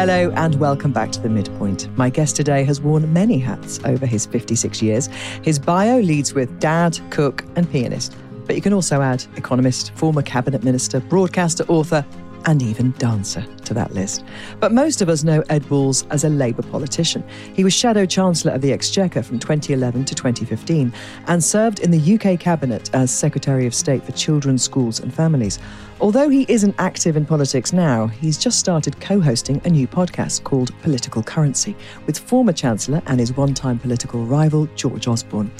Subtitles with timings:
[0.00, 1.94] Hello and welcome back to The Midpoint.
[1.94, 5.08] My guest today has worn many hats over his 56 years.
[5.42, 8.16] His bio leads with dad, cook, and pianist.
[8.46, 12.02] But you can also add economist, former cabinet minister, broadcaster, author,
[12.46, 14.24] and even dancer to that list.
[14.58, 17.24] But most of us know Ed Balls as a Labour politician.
[17.54, 20.92] He was Shadow Chancellor of the Exchequer from 2011 to 2015
[21.28, 25.60] and served in the UK Cabinet as Secretary of State for Children, Schools and Families.
[26.00, 30.44] Although he isn't active in politics now, he's just started co hosting a new podcast
[30.44, 31.76] called Political Currency
[32.06, 35.50] with former Chancellor and his one time political rival, George Osborne.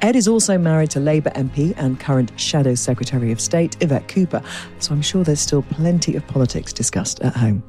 [0.00, 4.42] Ed is also married to Labour MP and current Shadow Secretary of State, Yvette Cooper,
[4.78, 7.59] so I'm sure there's still plenty of politics discussed at home.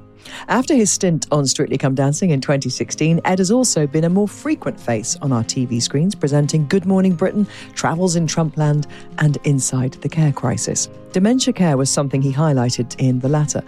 [0.47, 4.27] After his stint on Strictly Come Dancing in 2016, Ed has also been a more
[4.27, 8.87] frequent face on our TV screens, presenting Good Morning Britain, Travels in Trumpland,
[9.19, 10.89] and Inside the Care Crisis.
[11.11, 13.61] Dementia care was something he highlighted in the latter,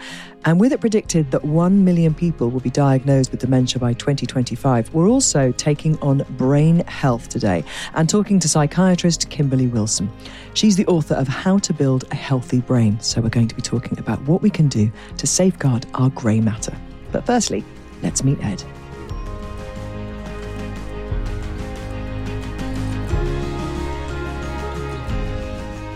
[0.46, 4.94] and with it predicted that 1 million people will be diagnosed with dementia by 2025,
[4.94, 7.64] we're also taking on brain health today
[7.94, 10.12] and talking to psychiatrist Kimberley Wilson.
[10.54, 13.62] She's the author of How to Build a Healthy Brain, so we're going to be
[13.62, 16.76] talking about what we can do to safeguard our grey matter.
[17.12, 17.64] But firstly,
[18.02, 18.64] let's meet Ed.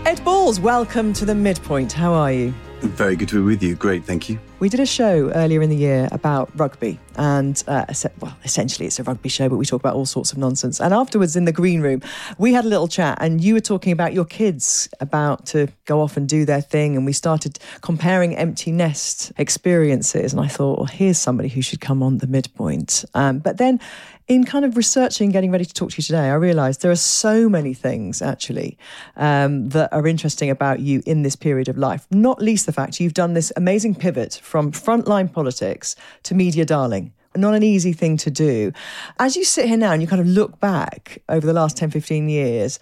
[0.06, 1.92] Ed Balls, welcome to the midpoint.
[1.92, 2.54] How are you?
[2.80, 3.74] Very good to be with you.
[3.74, 4.38] Great, thank you.
[4.60, 7.86] We did a show earlier in the year about rugby, and uh,
[8.20, 10.80] well, essentially it's a rugby show, but we talk about all sorts of nonsense.
[10.80, 12.02] And afterwards, in the green room,
[12.38, 16.00] we had a little chat, and you were talking about your kids about to go
[16.00, 20.32] off and do their thing, and we started comparing empty nest experiences.
[20.32, 23.04] And I thought, well, here's somebody who should come on the midpoint.
[23.14, 23.80] Um, but then
[24.28, 26.96] in kind of researching, getting ready to talk to you today, I realised there are
[26.96, 28.76] so many things actually
[29.16, 32.06] um, that are interesting about you in this period of life.
[32.10, 37.12] Not least the fact you've done this amazing pivot from frontline politics to media darling.
[37.34, 38.72] Not an easy thing to do.
[39.18, 41.90] As you sit here now and you kind of look back over the last 10,
[41.90, 42.78] 15 years,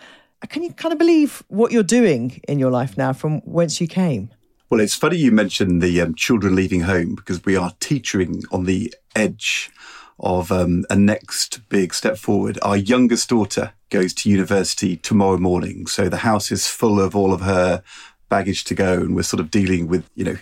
[0.49, 3.87] can you kind of believe what you're doing in your life now from whence you
[3.87, 4.31] came?
[4.69, 8.65] Well, it's funny you mentioned the um, children leaving home because we are teetering on
[8.65, 9.71] the edge
[10.19, 12.59] of um, a next big step forward.
[12.62, 15.87] Our youngest daughter goes to university tomorrow morning.
[15.87, 17.82] So the house is full of all of her
[18.28, 18.94] baggage to go.
[18.94, 20.37] And we're sort of dealing with, you know,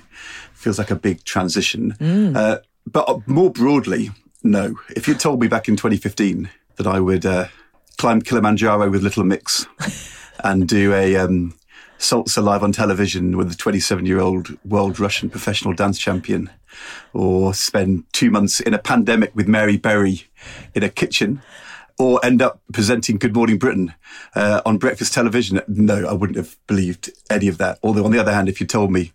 [0.52, 1.92] feels like a big transition.
[1.98, 2.36] Mm.
[2.36, 4.10] Uh, but more broadly,
[4.42, 4.76] no.
[4.90, 7.48] If you told me back in 2015 that I would uh,
[7.98, 9.66] climb Kilimanjaro with Little Mix
[10.44, 11.54] and do a um,
[11.98, 16.50] salsa live on television with the 27 year old world Russian professional dance champion,
[17.12, 20.24] or spend two months in a pandemic with Mary Berry
[20.74, 21.42] in a kitchen,
[21.98, 23.94] or end up presenting Good Morning Britain
[24.34, 25.60] uh, on breakfast television.
[25.68, 27.78] No, I wouldn't have believed any of that.
[27.82, 29.12] Although, on the other hand, if you told me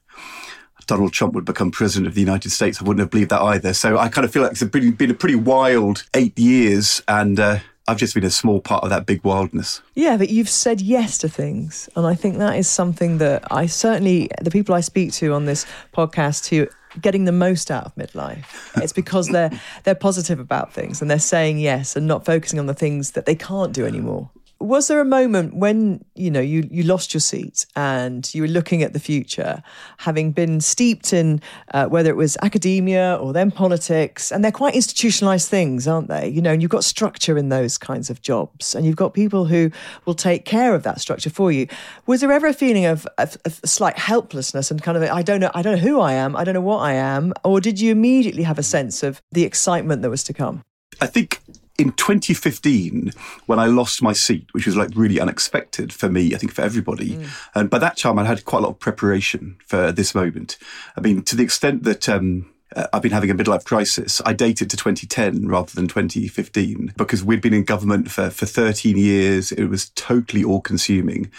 [0.88, 3.74] Donald Trump would become president of the United States, I wouldn't have believed that either.
[3.74, 7.60] So I kind of feel like it's been a pretty wild eight years, and uh,
[7.90, 9.82] I've just been a small part of that big wildness.
[9.96, 11.90] Yeah, but you've said yes to things.
[11.96, 15.46] And I think that is something that I certainly, the people I speak to on
[15.46, 16.68] this podcast who
[17.02, 18.46] getting the most out of midlife.
[18.82, 19.52] It's because they're
[19.84, 23.26] they're positive about things and they're saying yes and not focusing on the things that
[23.26, 27.22] they can't do anymore was there a moment when you know you you lost your
[27.22, 29.64] seat and you were looking at the future
[29.98, 31.42] having been steeped in
[31.74, 36.28] uh, whether it was academia or then politics and they're quite institutionalized things aren't they?
[36.28, 39.46] You know and you've got structure in those kinds of jobs and you've got people
[39.46, 39.72] who
[40.06, 41.68] will take care of that structure for you.
[42.06, 45.40] Was there ever a feeling of, of, of slight helplessness and kind of i don't
[45.40, 47.80] know i don't know who i am i don't know what i am or did
[47.80, 50.64] you immediately have a sense of the excitement that was to come?
[51.02, 51.40] I think
[51.80, 53.12] in 2015,
[53.46, 56.62] when I lost my seat, which was like really unexpected for me, I think for
[56.62, 57.28] everybody, mm.
[57.56, 60.58] and by that time I had quite a lot of preparation for this moment.
[60.98, 64.22] I mean, to the extent that um, uh, I've been having a midlife crisis.
[64.26, 68.98] I dated to 2010 rather than 2015 because we'd been in government for, for 13
[68.98, 69.52] years.
[69.52, 71.32] It was totally all consuming.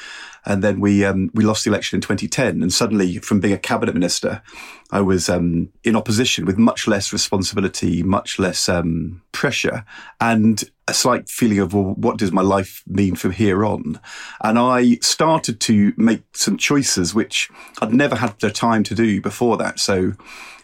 [0.45, 2.63] And then we, um, we lost the election in 2010.
[2.63, 4.43] And suddenly from being a cabinet minister,
[4.91, 9.85] I was, um, in opposition with much less responsibility, much less, um, pressure
[10.21, 14.01] and a slight feeling of, well, what does my life mean from here on?
[14.43, 17.49] And I started to make some choices which
[17.81, 19.79] I'd never had the time to do before that.
[19.79, 20.15] So,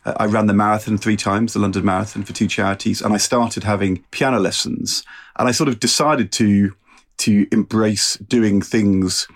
[0.06, 3.19] uh, I ran the marathon three times, the London Marathon for two charities, and I
[3.19, 5.05] started having piano lessons.
[5.38, 6.75] And I sort of decided to
[7.19, 9.26] to embrace doing things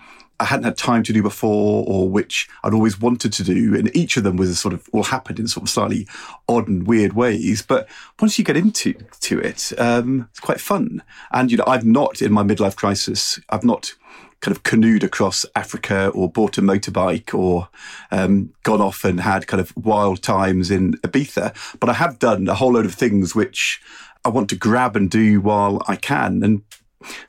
[0.41, 3.75] I hadn't had time to do before or which I'd always wanted to do.
[3.75, 6.07] And each of them was sort of all happened in sort of slightly
[6.49, 7.61] odd and weird ways.
[7.61, 7.87] But
[8.19, 11.03] once you get into to it, um, it's quite fun.
[11.31, 13.93] And, you know, I've not in my midlife crisis, I've not
[14.41, 17.69] kind of canoed across Africa or bought a motorbike or
[18.11, 21.55] um, gone off and had kind of wild times in Ibiza.
[21.79, 23.81] But I have done a whole load of things which
[24.25, 26.43] I want to grab and do while I can.
[26.43, 26.63] And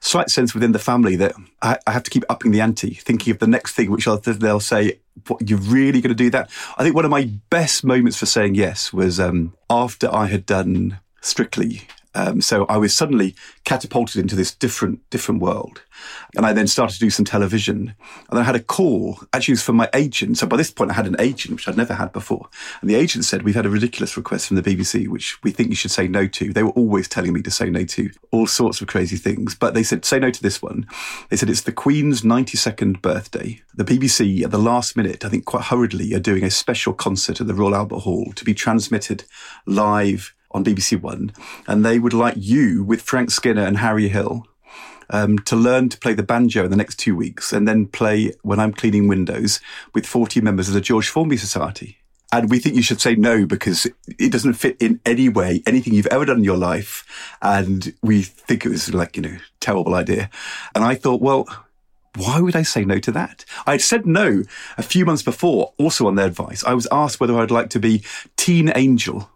[0.01, 3.31] slight sense within the family that I, I, have to keep upping the ante, thinking
[3.31, 4.99] of the next thing, which they'll say,
[5.29, 6.51] what, you're really going to do that?
[6.77, 10.45] I think one of my best moments for saying yes was um, after I had
[10.45, 11.83] done Strictly
[12.15, 15.83] um, so I was suddenly catapulted into this different, different world.
[16.37, 17.95] And I then started to do some television.
[18.31, 20.39] And I had a call, actually it was from my agent.
[20.39, 22.49] So by this point I had an agent, which I'd never had before.
[22.81, 25.71] And the agent said, we've had a ridiculous request from the BBC, which we think
[25.71, 26.53] you should say no to.
[26.53, 29.55] They were always telling me to say no to all sorts of crazy things.
[29.55, 30.87] But they said, say no to this one.
[31.29, 33.61] They said, it's the Queen's 92nd birthday.
[33.75, 37.41] The BBC at the last minute, I think quite hurriedly, are doing a special concert
[37.41, 39.25] at the Royal Albert Hall to be transmitted
[39.67, 41.33] live on BBC One,
[41.67, 44.47] and they would like you with Frank Skinner and Harry Hill
[45.11, 48.33] um, to learn to play the banjo in the next two weeks, and then play
[48.43, 49.61] when I'm cleaning windows
[49.95, 51.99] with 40 members of the George Formby Society.
[52.33, 55.93] And we think you should say no because it doesn't fit in any way anything
[55.93, 57.05] you've ever done in your life.
[57.43, 60.31] And we think it was like, you know, terrible idea.
[60.75, 61.47] And I thought, well,
[62.17, 63.45] why would I say no to that?
[63.67, 64.45] I had said no
[64.79, 66.65] a few months before, also on their advice.
[66.65, 68.03] I was asked whether I'd like to be
[68.37, 69.29] teen angel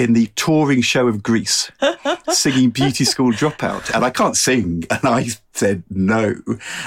[0.00, 1.70] in the touring show of Grease,
[2.30, 3.94] singing Beauty School Dropout.
[3.94, 4.84] And I can't sing.
[4.90, 6.36] And I said no.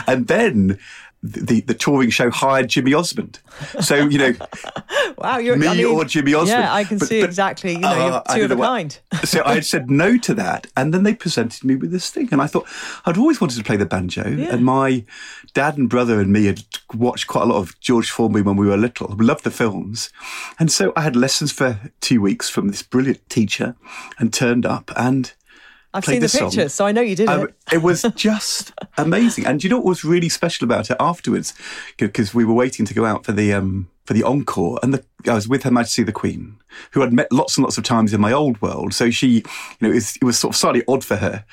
[0.07, 0.79] And then
[1.23, 3.39] the, the touring show hired Jimmy Osmond.
[3.79, 4.33] So, you know,
[5.17, 6.49] wow, you're, me I mean, or Jimmy Osmond.
[6.49, 8.99] Yeah, I can but, see but, exactly, you know, uh, you're two of a kind.
[9.23, 10.67] so I had said no to that.
[10.75, 12.27] And then they presented me with this thing.
[12.33, 12.67] And I thought,
[13.05, 14.27] I'd always wanted to play the banjo.
[14.27, 14.53] Yeah.
[14.53, 15.05] And my
[15.53, 18.67] dad and brother and me had watched quite a lot of George Formby when we
[18.67, 19.15] were little.
[19.15, 20.09] We loved the films.
[20.59, 23.75] And so I had lessons for two weeks from this brilliant teacher
[24.19, 25.31] and turned up and
[25.93, 27.55] I've seen the pictures, so I know you did um, it.
[27.73, 29.45] it was just amazing.
[29.45, 31.53] And you know what was really special about it afterwards?
[31.97, 35.05] Because we were waiting to go out for the um, for the encore, and the,
[35.29, 36.57] I was with Her Majesty the Queen,
[36.91, 38.93] who I'd met lots and lots of times in my old world.
[38.93, 39.43] So she, you
[39.81, 41.45] know, it was, it was sort of slightly odd for her.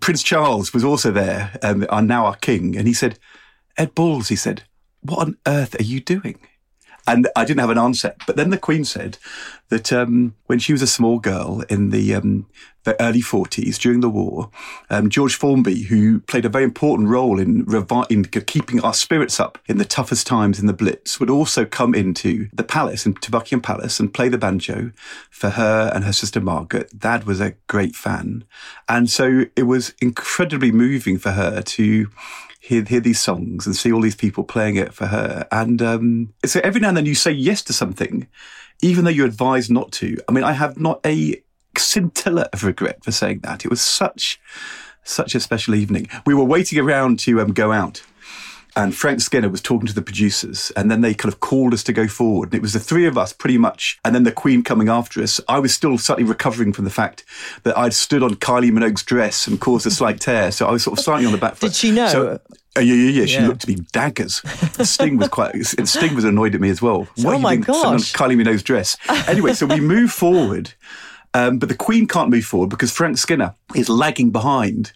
[0.00, 3.18] Prince Charles was also there, um, and now our king, and he said,
[3.76, 4.62] "Ed Balls," he said,
[5.00, 6.38] "What on earth are you doing?"
[7.08, 8.14] And I didn't have an answer.
[8.26, 9.16] But then the Queen said
[9.70, 12.46] that um, when she was a small girl in the, um,
[12.84, 14.50] the early 40s during the war,
[14.90, 19.40] um, George Formby, who played a very important role in, revi- in keeping our spirits
[19.40, 23.30] up in the toughest times in the Blitz, would also come into the palace, into
[23.30, 24.92] Buckingham Palace, and play the banjo
[25.30, 26.90] for her and her sister Margaret.
[26.98, 28.44] Dad was a great fan.
[28.86, 32.10] And so it was incredibly moving for her to
[32.68, 35.46] hear hear these songs and see all these people playing it for her.
[35.50, 38.28] And um, so every now and then you say yes to something,
[38.82, 40.18] even though you're advised not to.
[40.28, 41.42] I mean, I have not a
[41.76, 43.64] scintilla of regret for saying that.
[43.64, 44.38] It was such
[45.02, 46.08] such a special evening.
[46.26, 48.02] We were waiting around to um, go out
[48.78, 51.82] and Frank Skinner was talking to the producers, and then they kind of called us
[51.82, 52.50] to go forward.
[52.50, 55.20] And it was the three of us pretty much, and then the Queen coming after
[55.20, 55.40] us.
[55.48, 57.24] I was still slightly recovering from the fact
[57.64, 60.52] that I'd stood on Kylie Minogue's dress and caused a slight tear.
[60.52, 61.72] So I was sort of slightly on the back foot.
[61.72, 62.06] Did she know?
[62.06, 62.40] So,
[62.76, 63.26] uh, yeah, yeah, yeah.
[63.26, 63.48] She yeah.
[63.48, 64.42] looked at me daggers.
[64.88, 65.56] Sting was quite.
[65.66, 67.08] Sting was annoyed at me as well.
[67.16, 68.12] Why oh my gosh!
[68.12, 68.96] Kylie Minogue's dress.
[69.26, 70.74] Anyway, so we move forward,
[71.34, 74.92] um, but the Queen can't move forward because Frank Skinner is lagging behind,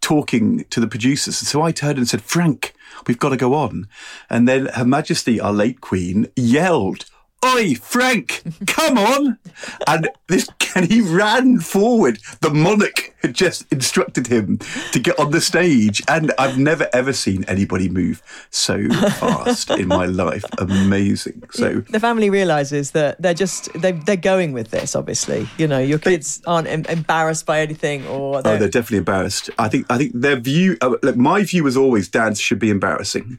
[0.00, 1.36] talking to the producers.
[1.36, 2.73] So I turned and said, "Frank,
[3.06, 3.88] We've got to go on.
[4.28, 7.06] And then Her Majesty, our late Queen, yelled,
[7.44, 9.38] Oi, Frank, come on.
[9.86, 12.18] and this, and he ran forward.
[12.40, 14.58] The monarch had just instructed him
[14.92, 16.02] to get on the stage.
[16.08, 20.44] And I've never ever seen anybody move so fast in my life.
[20.58, 21.42] Amazing.
[21.50, 25.48] So the family realizes that they're just, they, they're going with this, obviously.
[25.58, 28.42] You know, your kids they, aren't em- embarrassed by anything or.
[28.42, 28.54] They're...
[28.54, 29.50] Oh, they're definitely embarrassed.
[29.58, 32.70] I think, I think their view, uh, look, my view was always dads should be
[32.70, 33.38] embarrassing.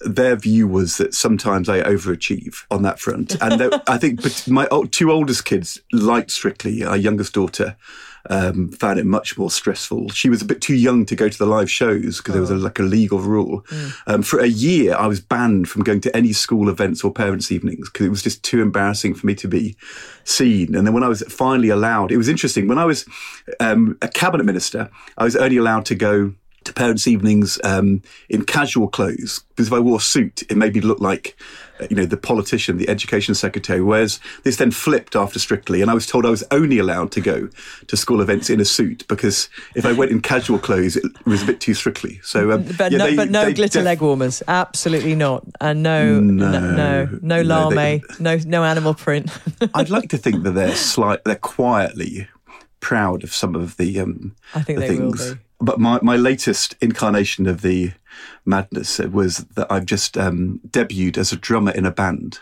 [0.00, 3.36] Their view was that sometimes I overachieve on that front.
[3.40, 6.84] And I think but my two oldest kids liked Strictly.
[6.84, 7.76] Our youngest daughter
[8.30, 10.10] um, found it much more stressful.
[10.10, 12.50] She was a bit too young to go to the live shows because there was
[12.50, 13.64] a, like a legal rule.
[14.06, 17.52] Um, for a year, I was banned from going to any school events or parents'
[17.52, 19.76] evenings because it was just too embarrassing for me to be
[20.24, 20.74] seen.
[20.74, 22.66] And then when I was finally allowed, it was interesting.
[22.66, 23.06] When I was
[23.60, 26.34] um, a cabinet minister, I was only allowed to go
[26.64, 30.74] to parents' evenings um, in casual clothes because if I wore a suit, it made
[30.74, 31.36] me look like,
[31.80, 33.80] uh, you know, the politician, the education secretary.
[33.80, 37.20] Whereas this then flipped after Strictly, and I was told I was only allowed to
[37.20, 37.48] go
[37.86, 41.42] to school events in a suit because if I went in casual clothes, it was
[41.42, 42.20] a bit too strictly.
[42.24, 44.42] So, um, But yeah, no, they- but no glitter def- leg warmers.
[44.48, 45.44] Absolutely not.
[45.60, 49.30] And no, no, no, no, No, lame, they- no, no animal print.
[49.74, 52.26] I'd like to think that they're slight, they're quietly
[52.80, 55.34] proud of some of the, um, I think the they will things.
[55.34, 55.40] be.
[55.64, 57.92] But my, my latest incarnation of the
[58.44, 62.40] madness was that I've just um, debuted as a drummer in a band.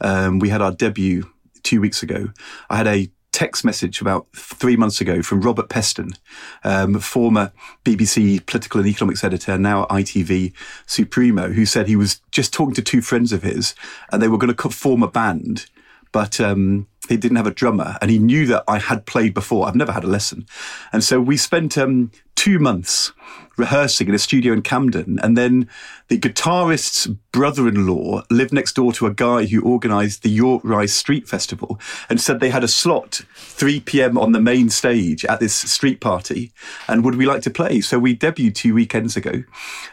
[0.00, 1.30] Um, we had our debut
[1.62, 2.30] two weeks ago.
[2.70, 6.16] I had a text message about three months ago from Robert Peston,
[6.64, 7.52] um, former
[7.84, 10.54] BBC political and economics editor, now ITV
[10.86, 13.74] Supremo, who said he was just talking to two friends of his
[14.10, 15.66] and they were going to form a band,
[16.12, 19.66] but um, he didn't have a drummer and he knew that I had played before.
[19.66, 20.46] I've never had a lesson.
[20.90, 23.12] And so we spent um, two months
[23.56, 25.18] rehearsing in a studio in Camden.
[25.22, 25.68] And then
[26.08, 30.62] the guitarist's brother in law lived next door to a guy who organised the York
[30.64, 34.18] Rise Street Festival and said they had a slot 3 p.m.
[34.18, 36.52] on the main stage at this street party.
[36.88, 37.80] And would we like to play?
[37.80, 39.42] So we debuted two weekends ago.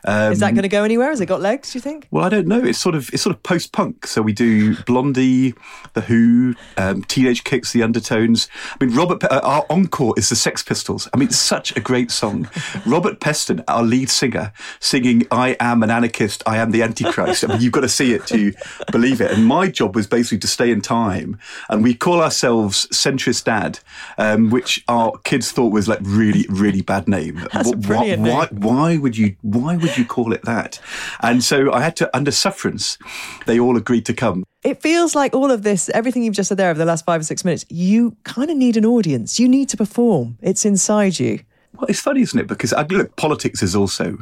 [0.06, 1.10] Um, Is that going to go anywhere?
[1.10, 1.72] Has it got legs?
[1.72, 2.08] Do you think?
[2.12, 2.63] well, I don't know.
[2.63, 4.08] It's sort of it's sort of post punk.
[4.08, 5.54] So we do Blondie,
[5.94, 8.48] The Who, um, Teenage Kicks, The Undertones.
[8.80, 9.24] I mean, Robert.
[9.24, 11.08] Uh, our encore is the Sex Pistols.
[11.13, 12.50] I mean, it's such a great song.
[12.86, 16.44] Robert Peston, our lead singer, singing "I am an anarchist.
[16.46, 18.53] I am the Antichrist." I mean, you've got to see it to
[18.92, 19.32] believe it.
[19.32, 21.39] And my job was basically to stay in time.
[21.70, 23.80] And we call ourselves Centrist Dad,
[24.18, 27.36] um, which our kids thought was like really, really bad name.
[27.53, 28.60] That's a Wh- wh- brilliant why, name.
[28.62, 30.80] why would you why would you call it that
[31.22, 32.98] and so i had to under sufferance
[33.46, 36.58] they all agreed to come It feels like all of this, everything you've just said
[36.58, 39.38] there over the last five or six minutes, you kind of need an audience.
[39.39, 40.38] You need to perform.
[40.42, 41.39] It's inside you.
[41.74, 42.48] Well it's funny isn't it?
[42.48, 44.18] Because I, look politics is also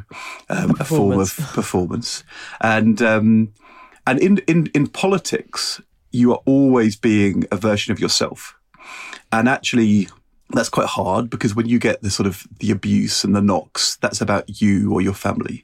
[0.49, 2.23] um, a form of performance.
[2.61, 3.53] and um,
[4.07, 5.81] and in, in in politics
[6.11, 8.55] you are always being a version of yourself.
[9.31, 10.07] And actually
[10.49, 13.95] that's quite hard because when you get the sort of the abuse and the knocks
[13.97, 15.63] that's about you or your family.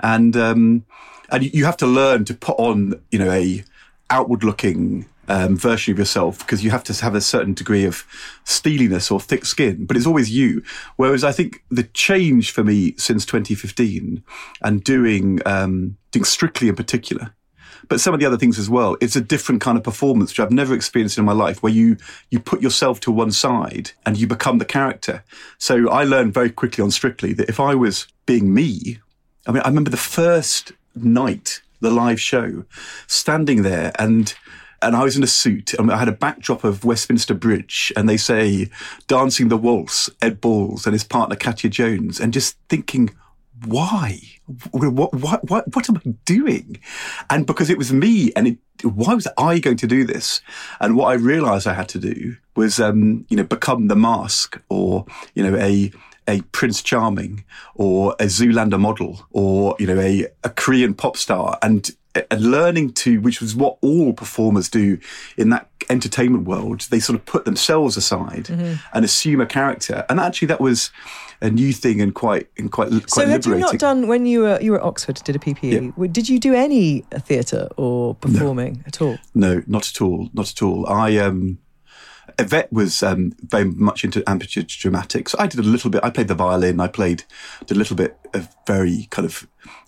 [0.00, 0.84] And um
[1.30, 3.64] and you- you have to learn to put on you know a
[4.10, 8.04] outward looking um, version of yourself because you have to have a certain degree of
[8.44, 10.62] steeliness or thick skin, but it's always you.
[10.96, 14.22] Whereas I think the change for me since 2015
[14.62, 17.34] and doing um, doing strictly in particular
[17.88, 18.96] but some of the other things as well.
[19.00, 21.96] It's a different kind of performance which I've never experienced in my life, where you
[22.30, 25.24] you put yourself to one side and you become the character.
[25.58, 28.98] So I learned very quickly on Strictly that if I was being me,
[29.46, 32.64] I mean, I remember the first night, the live show,
[33.06, 34.34] standing there and.
[34.84, 38.08] And I was in a suit, and I had a backdrop of Westminster Bridge, and
[38.08, 38.68] they say,
[39.08, 43.10] "Dancing the Waltz," Ed Balls and his partner Katya Jones, and just thinking,
[43.64, 44.20] why?
[44.72, 46.78] What, what, what, what am I doing?
[47.30, 50.40] And because it was me, and it, why was I going to do this?
[50.80, 54.60] And what I realized I had to do was, um, you know, become the mask
[54.68, 55.92] or, you know, a,
[56.28, 61.58] a Prince Charming or a Zoolander model or, you know, a, a Korean pop star
[61.62, 61.90] and,
[62.30, 64.98] and learning to, which was what all performers do
[65.36, 70.04] in that entertainment world, they sort of put themselves aside and assume a character.
[70.08, 70.90] And actually that was
[71.40, 73.60] a new thing and quite, and quite, quite so had you liberating.
[73.60, 75.90] not done when you were you were at Oxford did a PPE?
[75.92, 79.18] w Did you do any theatre or performing at all?
[79.34, 80.30] No, not at all.
[80.32, 80.86] Not at all.
[80.86, 81.58] I um,
[82.38, 85.34] Yvette was um, very much into amateur dramatics.
[85.38, 86.04] I did a little bit.
[86.04, 86.80] I played the violin.
[86.80, 87.24] I played
[87.70, 89.46] a little bit of very kind of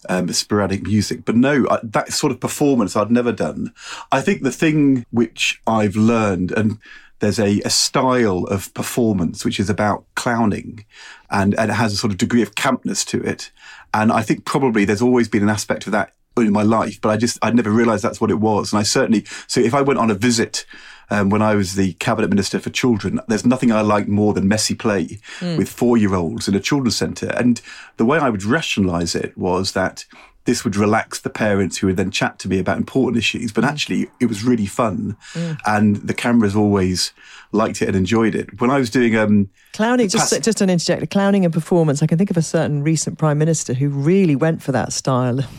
[0.09, 1.25] um, sporadic music.
[1.25, 3.73] But no, I, that sort of performance I'd never done.
[4.13, 6.79] I think the thing which I've learned and
[7.19, 10.85] there's a, a style of performance which is about clowning
[11.31, 13.51] and, and it has a sort of degree of campness to it.
[13.95, 17.09] And I think probably there's always been an aspect of that in my life, but
[17.09, 18.73] I just, I'd never realized that's what it was.
[18.73, 20.67] And I certainly, so if I went on a visit,
[21.11, 24.49] um, when I was the cabinet minister for children, there's nothing I liked more than
[24.49, 25.57] messy play hmm.
[25.57, 27.33] with four year olds in a children's centre.
[27.37, 27.61] And
[27.97, 30.05] the way I would rationalise it was that
[30.45, 33.53] this would relax the parents who would then chat to me about important issues.
[33.53, 33.71] But hmm.
[33.71, 35.53] actually, it was really fun, hmm.
[35.67, 37.13] and the cameras always
[37.53, 38.61] liked it and enjoyed it.
[38.61, 42.03] When I was doing um, Clowning, just, Pas- just an interject, clowning and performance.
[42.03, 45.41] I can think of a certain recent prime minister who really went for that style.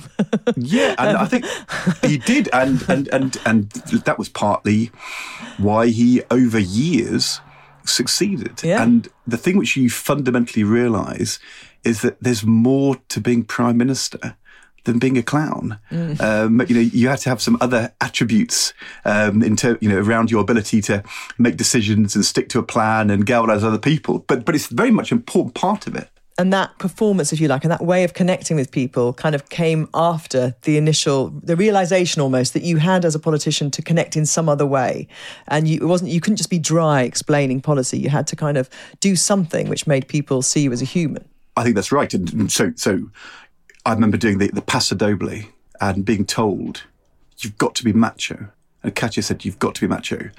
[0.55, 1.45] Yeah, and I think
[2.03, 4.89] he did, and and and and that was partly
[5.57, 7.39] why he, over years,
[7.85, 8.63] succeeded.
[8.63, 8.81] Yeah.
[8.81, 11.39] And the thing which you fundamentally realise
[11.83, 14.35] is that there's more to being prime minister
[14.87, 15.77] than being a clown.
[16.19, 18.73] Um, you know, you had to have some other attributes
[19.05, 21.03] um, in ter- you know around your ability to
[21.37, 24.19] make decisions and stick to a plan and galvanise other people.
[24.27, 26.09] But but it's very much an important part of it.
[26.39, 29.49] and that performance, if you like, and that way of connecting with people kind of
[29.49, 34.15] came after the initial, the realization almost that you had as a politician to connect
[34.15, 35.07] in some other way.
[35.47, 37.97] And you, it wasn't, you couldn't just be dry explaining policy.
[37.97, 41.27] You had to kind of do something which made people see you as a human.
[41.55, 42.13] I think that's right.
[42.13, 43.09] And so, so
[43.87, 45.43] I remember doing the, the Paso Doble
[45.79, 46.83] and being told,
[47.37, 48.49] you've got to be macho.
[48.83, 50.29] And Katya said, you've got to be macho.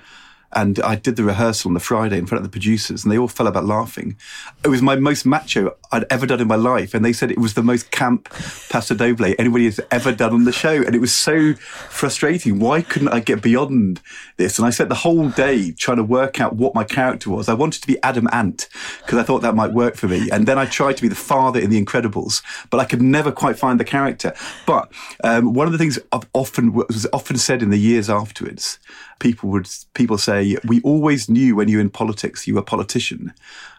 [0.52, 3.18] And I did the rehearsal on the Friday in front of the producers, and they
[3.18, 4.16] all fell about laughing.
[4.64, 7.38] It was my most macho I'd ever done in my life, and they said it
[7.38, 8.28] was the most camp
[8.70, 12.58] Paso Doble anybody has ever done on the show, and it was so frustrating.
[12.58, 14.00] Why couldn't I get beyond
[14.36, 14.58] this?
[14.58, 17.48] And I spent the whole day trying to work out what my character was.
[17.48, 18.68] I wanted to be Adam Ant
[19.02, 21.14] because I thought that might work for me, and then I tried to be the
[21.14, 24.34] father in The Incredibles, but I could never quite find the character.
[24.66, 24.90] But
[25.24, 28.78] um, one of the things I've often was often said in the years afterwards,
[29.18, 32.64] people would people say we always knew when you were in politics you were a
[32.64, 33.32] politician,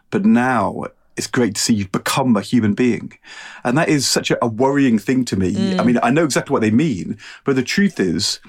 [0.10, 0.86] but now
[1.19, 3.12] it's great to see you've become a human being.
[3.65, 5.50] And that is such a, a worrying thing to me.
[5.50, 5.86] I mm.
[5.86, 8.39] mean, I know exactly what they mean, but the truth is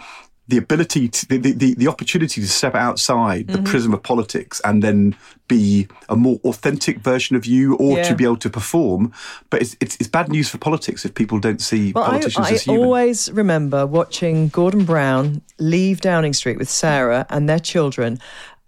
[0.50, 3.64] the ability to, the, the, the opportunity to step outside the mm-hmm.
[3.64, 5.16] prism of politics and then
[5.49, 8.02] be a more authentic version of you or Yeah.
[8.04, 9.12] to be able to perform.
[9.49, 12.47] But it's, it's, it's bad news for politics if people don't see Well, I, politicians
[12.47, 12.85] I as human.
[12.85, 18.19] always remember watching Gordon Brown leave Downing Street with Sarah and their children,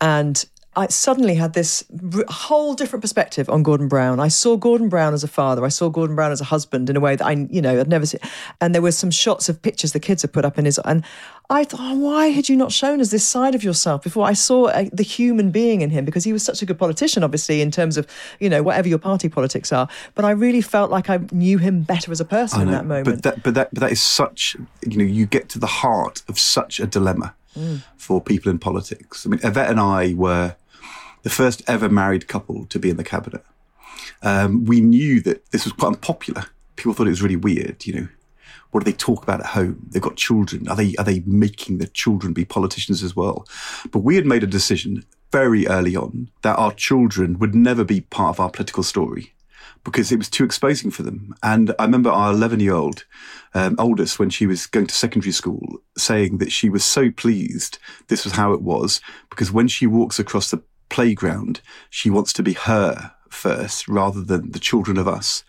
[0.01, 4.19] and I suddenly had this r- whole different perspective on Gordon Brown.
[4.21, 5.65] I saw Gordon Brown as a father.
[5.67, 7.89] I saw Gordon Brown as a husband in a way that I, you know, I'd
[7.89, 8.21] never seen.
[8.61, 11.05] And there were some shots of pictures the kids had put up in his, and
[11.51, 14.25] I thought, oh, why had you not shown us this side of yourself before?
[14.27, 17.23] I saw uh, the human being in him because he was such a good politician,
[17.23, 18.07] obviously, in terms of,
[18.41, 19.89] you know, whatever your party politics are.
[20.15, 23.05] But I really felt like I knew him better as a person in that moment.
[23.05, 24.57] But that, but that, but that is such,
[24.89, 27.83] you know, you get to the heart of such a dilemma Mm.
[27.99, 29.27] for people in politics.
[29.27, 30.57] I mean, Yvette and I were
[31.23, 33.45] the first ever married couple to be in the cabinet.
[34.23, 36.47] Um, we knew that this was quite unpopular.
[36.77, 38.09] People thought it was really weird, you know.
[38.71, 39.87] What do they talk about at home?
[39.91, 40.67] They've got children.
[40.67, 43.47] Are they are they making the children be politicians as well?
[43.91, 48.01] But we had made a decision very early on that our children would never be
[48.01, 49.35] part of our political story
[49.85, 51.35] because it was too exposing for them.
[51.43, 53.05] And I remember our 11 year old
[53.55, 57.79] um, oldest, when she was going to secondary school, saying that she was so pleased
[58.09, 62.43] this was how it was because when she walks across the playground, she wants to
[62.43, 65.43] be her first rather than the children of us.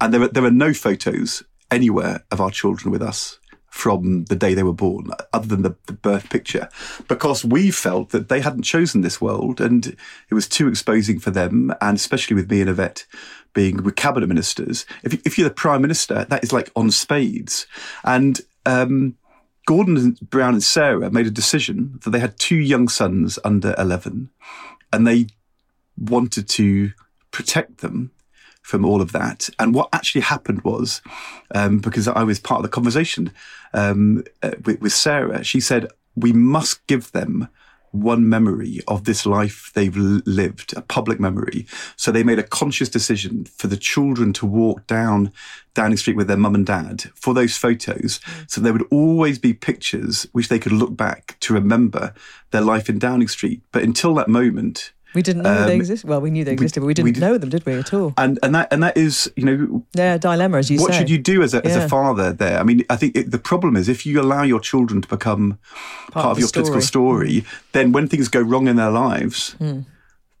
[0.00, 3.38] And there are, there are no photos anywhere of our children with us
[3.70, 6.68] from the day they were born, other than the, the birth picture,
[7.06, 9.96] because we felt that they hadn't chosen this world and
[10.30, 13.06] it was too exposing for them, and especially with me and Yvette
[13.54, 14.84] being with cabinet ministers.
[15.04, 17.66] If, if you're the prime minister, that is like on spades.
[18.02, 19.16] And um,
[19.66, 24.30] Gordon Brown and Sarah made a decision that they had two young sons under 11
[24.92, 25.26] and they
[25.96, 26.92] wanted to
[27.30, 28.10] protect them
[28.62, 29.48] from all of that.
[29.58, 31.00] And what actually happened was,
[31.54, 33.32] um, because I was part of the conversation
[33.72, 37.48] um, uh, with, with Sarah, she said, we must give them
[37.90, 41.66] one memory of this life they've lived, a public memory.
[41.96, 45.32] So they made a conscious decision for the children to walk down
[45.74, 48.18] Downing Street with their mum and dad for those photos.
[48.18, 48.50] Mm.
[48.50, 52.14] So there would always be pictures which they could look back to remember
[52.50, 53.62] their life in Downing Street.
[53.70, 56.08] But until that moment, we didn't know they um, existed.
[56.08, 57.92] Well, we knew they existed, but we didn't we did- know them, did we, at
[57.94, 58.12] all?
[58.18, 60.98] and and that and that is you know Yeah, dilemma, as you said what say.
[60.98, 61.84] should you do as a, as Yeah.
[61.84, 62.58] a father there?
[62.58, 65.58] I mean, I think it, the problem is if you allow your children to become
[66.12, 69.56] part, of of the your political story, then when things go wrong in their lives,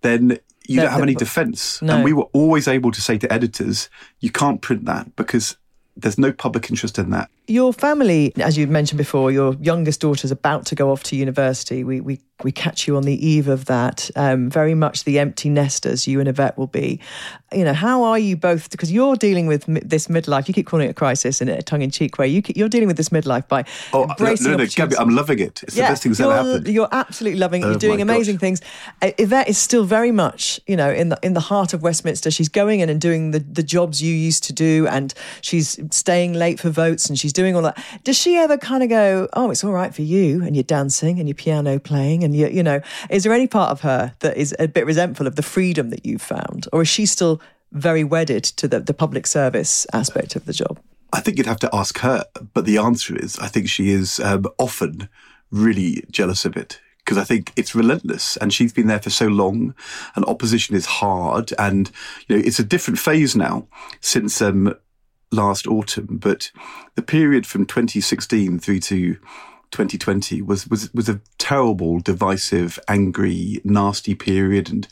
[0.02, 1.80] then you They're- don't have any defense.
[1.82, 1.94] No.
[1.94, 3.88] And we were always able to say to editors,
[4.20, 5.56] you can't print that because
[5.96, 7.30] there's no public interest in that.
[7.48, 11.82] Your family, as you mentioned before, your youngest daughter's about to go off to university.
[11.84, 14.10] We we we catch you on the eve of that.
[14.14, 17.00] Um, very much the empty nesters you and Yvette will be.
[17.52, 18.70] You know, how are you both?
[18.70, 20.46] Because you're dealing with mi- this midlife.
[20.46, 22.28] You keep calling it a crisis in a tongue-in-cheek way.
[22.28, 24.94] You keep, you're dealing with this midlife by Oh, no, embracing no, no, opportunity.
[24.94, 25.62] Gabby, I'm loving it.
[25.64, 26.68] It's the best thing that's ever happened.
[26.68, 27.64] You're absolutely loving it.
[27.64, 28.40] Oh You're doing amazing gosh.
[28.40, 28.60] things.
[29.02, 32.30] Uh, Yvette is still very much, you know, in the in the heart of Westminster.
[32.30, 36.34] She's going in and doing the, the jobs you used to do, and she's staying
[36.34, 37.82] late for votes, and she's doing all that.
[38.02, 41.18] Does she ever kind of go, "Oh, it's all right for you," and you're dancing
[41.18, 44.36] and you're piano playing, and you you know, is there any part of her that
[44.36, 47.40] is a bit resentful of the freedom that you've found, or is she still
[47.72, 50.80] very wedded to the, the public service aspect of the job?
[51.12, 52.24] I think you'd have to ask her,
[52.54, 55.08] but the answer is I think she is um, often
[55.50, 59.26] really jealous of it because I think it's relentless and she's been there for so
[59.28, 59.74] long
[60.14, 61.90] and opposition is hard and
[62.26, 63.66] you know it's a different phase now
[64.02, 64.74] since um,
[65.30, 66.50] last autumn but
[66.94, 69.14] the period from 2016 through to
[69.70, 74.88] 2020 was was was a terrible divisive angry nasty period and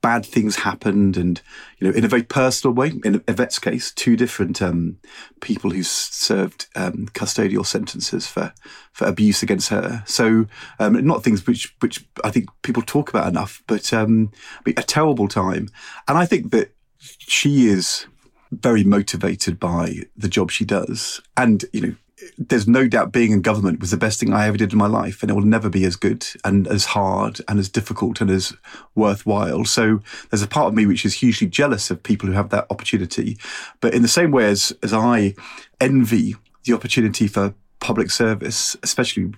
[0.00, 1.40] bad things happened and
[1.78, 4.98] you know in a very personal way in Yvette's case two different um,
[5.40, 8.52] people who served um, custodial sentences for
[8.92, 10.02] for abuse against her.
[10.06, 10.46] So
[10.78, 14.30] um, not things which which I think people talk about enough but um,
[14.66, 15.68] a terrible time.
[16.06, 18.06] And I think that she is
[18.50, 21.94] very motivated by the job she does and you know
[22.36, 24.86] there's no doubt being in government was the best thing I ever did in my
[24.86, 28.30] life, and it will never be as good and as hard and as difficult and
[28.30, 28.54] as
[28.94, 29.64] worthwhile.
[29.64, 32.66] So there's a part of me which is hugely jealous of people who have that
[32.70, 33.38] opportunity.
[33.80, 35.34] But in the same way as, as I
[35.80, 39.34] envy the opportunity for public service, especially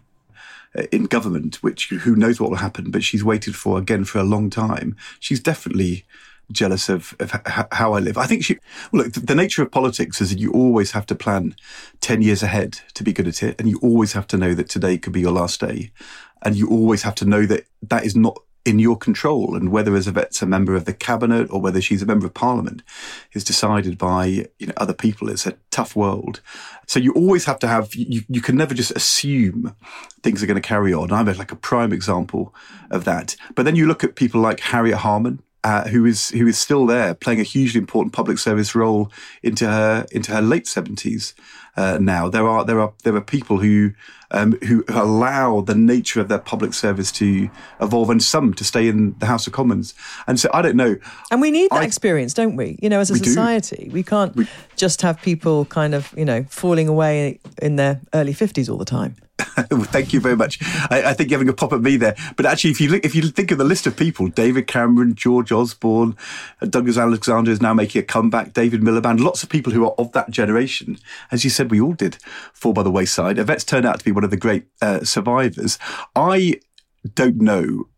[0.76, 4.18] uh, in government, which who knows what will happen, but she's waited for again for
[4.18, 4.96] a long time.
[5.18, 6.04] She's definitely
[6.52, 7.30] jealous of, of
[7.72, 8.18] how I live.
[8.18, 8.58] I think she,
[8.92, 11.54] well, look, the nature of politics is that you always have to plan
[12.00, 13.58] 10 years ahead to be good at it.
[13.58, 15.92] And you always have to know that today could be your last day.
[16.42, 19.56] And you always have to know that that is not in your control.
[19.56, 22.82] And whether as a member of the cabinet or whether she's a member of parliament
[23.32, 25.28] is decided by, you know, other people.
[25.30, 26.40] It's a tough world.
[26.86, 29.74] So you always have to have, you, you can never just assume
[30.22, 31.12] things are going to carry on.
[31.12, 32.54] I'm like a prime example
[32.90, 33.36] of that.
[33.54, 36.86] But then you look at people like Harriet Harman, uh, who is who is still
[36.86, 39.10] there, playing a hugely important public service role
[39.42, 41.34] into her into her late seventies.
[41.76, 43.92] Uh, now there are there are there are people who
[44.32, 47.48] um, who allow the nature of their public service to
[47.80, 49.94] evolve, and some to stay in the House of Commons.
[50.26, 50.96] And so I don't know.
[51.30, 52.78] And we need that I- experience, don't we?
[52.82, 53.24] You know, as a We do.
[53.30, 58.32] society, we can't just have people kind of, you know, falling away in their early
[58.34, 59.16] 50s all the time.
[59.40, 60.58] Thank you very much.
[60.90, 63.04] I, I think you're having a pop at me there, but actually, if you look,
[63.04, 66.14] if you think of the list of people, David Cameron, George Osborne,
[66.68, 68.52] Douglas Alexander is now making a comeback.
[68.52, 70.98] David Miliband, lots of people who are of that generation,
[71.32, 72.16] as you said, we all did
[72.52, 73.38] fall by the wayside.
[73.38, 75.78] Yvette's turned out to be one of the great uh, survivors.
[76.16, 76.60] I
[77.14, 77.88] don't know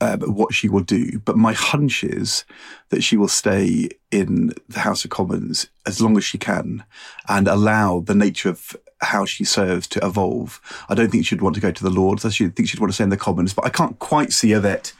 [0.00, 2.44] um, what she will do, but my hunch is
[2.90, 6.84] that she will stay in the House of Commons as long as she can
[7.28, 10.60] and allow the nature of how she serves to evolve.
[10.88, 12.24] I don't think she'd want to go to the Lords.
[12.24, 14.92] I think she'd want to stay in the Commons, but I can't quite see Yvette.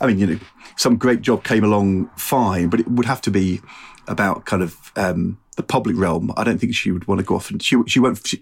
[0.00, 0.38] I mean, you know,
[0.76, 3.60] some great job came along fine, but it would have to be
[4.06, 6.32] about kind of um, the public realm.
[6.36, 8.40] I don't think she would want to go off and she she won't she,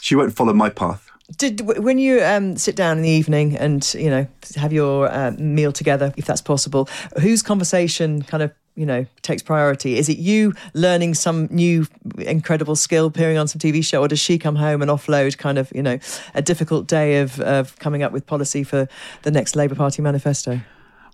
[0.00, 1.08] she won't follow my path.
[1.36, 5.32] Did when you um, sit down in the evening and you know have your uh,
[5.38, 6.88] meal together, if that's possible,
[7.20, 9.98] whose conversation kind of you know takes priority?
[9.98, 11.86] Is it you learning some new
[12.18, 15.58] incredible skill, appearing on some TV show, or does she come home and offload kind
[15.58, 15.98] of you know
[16.34, 18.88] a difficult day of of coming up with policy for
[19.22, 20.60] the next Labour Party manifesto?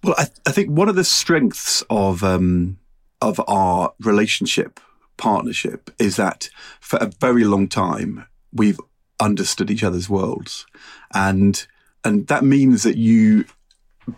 [0.05, 2.79] Well, I, I think one of the strengths of um,
[3.21, 4.79] of our relationship
[5.17, 6.49] partnership is that
[6.81, 8.81] for a very long time we've
[9.21, 10.67] understood each other's worlds,
[11.15, 11.67] and
[12.05, 13.45] and that means that you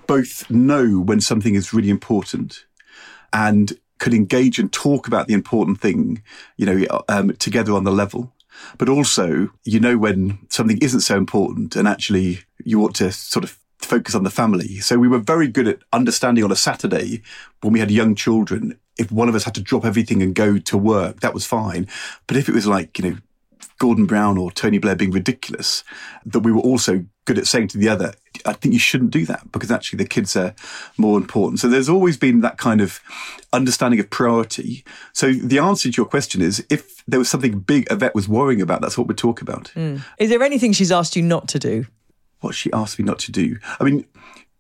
[0.06, 2.64] both know when something is really important,
[3.32, 6.22] and could engage and talk about the important thing,
[6.56, 8.32] you know, um, together on the level.
[8.78, 13.44] But also, you know, when something isn't so important, and actually you ought to sort
[13.44, 14.81] of focus on the family.
[14.81, 17.22] So we were very good at understanding on a Saturday
[17.62, 18.79] when we had young children.
[18.99, 21.87] If one of us had to drop everything and go to work, that was fine.
[22.27, 23.16] But if it was like, you know,
[23.79, 25.85] Gordon Brown or Tony Blair being ridiculous,
[26.25, 29.27] that we were also good at saying to the other, I think you shouldn't do
[29.27, 30.55] that because actually the kids are
[30.96, 31.61] more important.
[31.61, 33.01] So there's always been that kind of
[33.53, 34.85] understanding of priority.
[35.12, 38.62] So the answer to your question is if there was something big Yvette was worrying
[38.62, 39.68] about, that's what we'd talk about.
[39.68, 39.99] Hmm.
[40.18, 41.87] Is there anything she's asked you not to do?
[42.40, 43.57] What she asked me not to do.
[43.81, 44.05] I mean,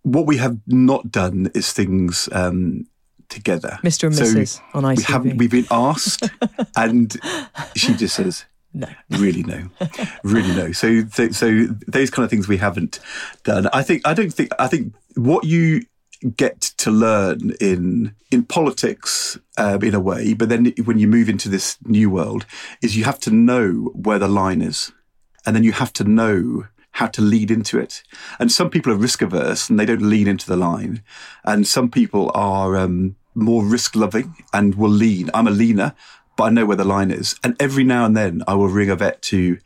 [0.02, 2.86] what we have not done is things um,
[3.28, 3.78] together.
[3.82, 4.04] Mr.
[4.04, 4.60] and So Mrs.
[4.74, 5.02] on We ITV.
[5.04, 5.36] haven't.
[5.38, 6.30] We've been asked,
[6.76, 7.14] and
[7.74, 8.88] she just says No.
[9.10, 9.68] Really no.
[10.22, 10.72] really no.
[10.72, 12.98] So, so so those kind of things we haven't
[13.44, 13.68] done.
[13.72, 15.82] I think I don't think I think what you
[16.36, 21.28] get to learn in in politics um, in a way, but then when you move
[21.28, 22.46] into this new world,
[22.80, 24.92] is you have to know where the line is,
[25.44, 28.02] and then you have to know how to lead into it.
[28.38, 31.02] And some people are risk averse and they don't lean into the line,
[31.44, 35.30] and some people are um, more risk loving and will lean.
[35.34, 35.94] I'm a leaner,
[36.36, 38.90] but I know where the line is, and every now and then I will ring
[38.90, 39.58] Yvette to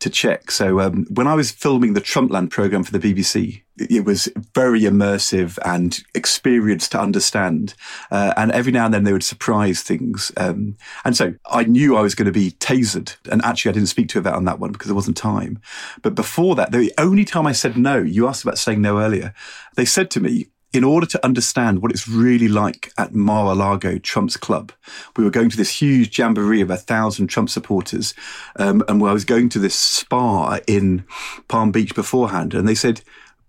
[0.00, 0.50] to check.
[0.50, 4.82] So um, when I was filming the Trumpland program for the BBC, it was very
[4.82, 7.74] immersive and experience to understand.
[8.10, 10.32] Uh, and every now and then they would surprise things.
[10.36, 13.16] Um, and so I knew I was going to be tasered.
[13.30, 15.60] And actually, I didn't speak to Yvette on that one because there wasn't time.
[16.02, 19.34] But before that, the only time I said no, you asked about saying no earlier,
[19.76, 24.36] they said to me, in order to understand what it's really like at Mar-a-Lago Trump's
[24.36, 24.72] club,
[25.16, 28.14] we were going to this huge jamboree of a thousand Trump supporters.
[28.56, 31.06] Um, and I was going to this spa in
[31.48, 32.52] Palm Beach beforehand.
[32.52, 33.02] And they said,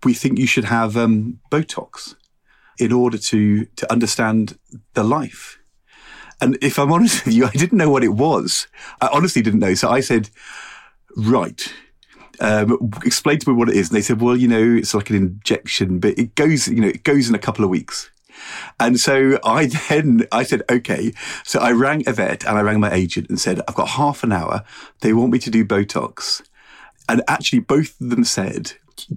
[0.04, 2.14] we think you should have um, Botox
[2.78, 4.58] in order to, to understand
[4.94, 5.58] the life.
[6.40, 8.68] And if I'm honest with you, I didn't know what it was.
[9.00, 9.74] I honestly didn't know.
[9.74, 10.30] So I said,
[11.16, 11.72] right
[12.40, 13.88] um, explained to me what it is.
[13.88, 16.88] And they said, well, you know, it's like an injection, but it goes, you know,
[16.88, 18.10] it goes in a couple of weeks.
[18.78, 21.12] And so I then, I said, okay.
[21.44, 24.32] So I rang Yvette and I rang my agent and said, I've got half an
[24.32, 24.64] hour.
[25.00, 26.42] They want me to do Botox.
[27.08, 28.72] And actually both of them said,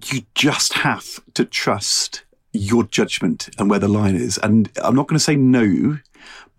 [0.05, 4.37] you just have to trust your judgment and where the line is.
[4.37, 5.99] And I'm not going to say no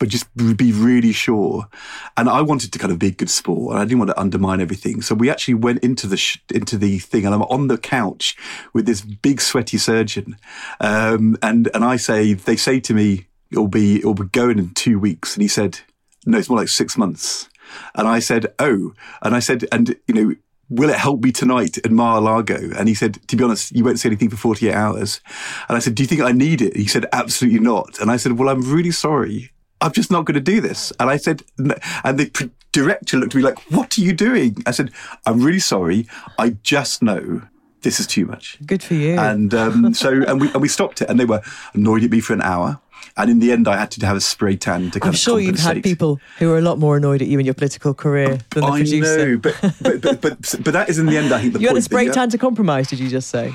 [0.02, 1.68] but just be really sure.
[2.16, 4.18] And I wanted to kind of be a good sport, and I didn't want to
[4.18, 5.00] undermine everything.
[5.00, 8.36] So we actually went into the sh- into the thing, and I'm on the couch
[8.72, 10.38] with this big sweaty surgeon,
[10.80, 14.70] um, and and I say they say to me, "It'll be it'll be going in
[14.70, 15.78] two weeks," and he said,
[16.26, 17.48] "No, it's more like six months."
[17.94, 20.34] And I said, "Oh," and I said, and you know
[20.68, 22.70] will it help me tonight at Mar-a-Lago?
[22.78, 25.20] And he said, to be honest, you won't say anything for 48 hours.
[25.68, 26.74] And I said, do you think I need it?
[26.74, 28.00] He said, absolutely not.
[28.00, 29.52] And I said, well, I'm really sorry.
[29.82, 30.92] I'm just not going to do this.
[30.98, 34.62] And I said, and the director looked at me like, what are you doing?
[34.64, 34.90] I said,
[35.26, 36.06] I'm really sorry.
[36.38, 37.42] I just know
[37.82, 38.58] this is too much.
[38.64, 39.18] Good for you.
[39.18, 41.42] And um, so, and we, and we stopped it and they were
[41.74, 42.80] annoyed at me for an hour.
[43.16, 45.40] And in the end, I had to have a spray tan to kind I'm sure
[45.40, 48.38] you've had people who are a lot more annoyed at you in your political career
[48.50, 49.18] than the I producer.
[49.18, 51.72] know, but, but, but, but, that is in the end, I think the You had
[51.74, 51.78] point.
[51.78, 53.52] a spray tan to compromise, did you just say?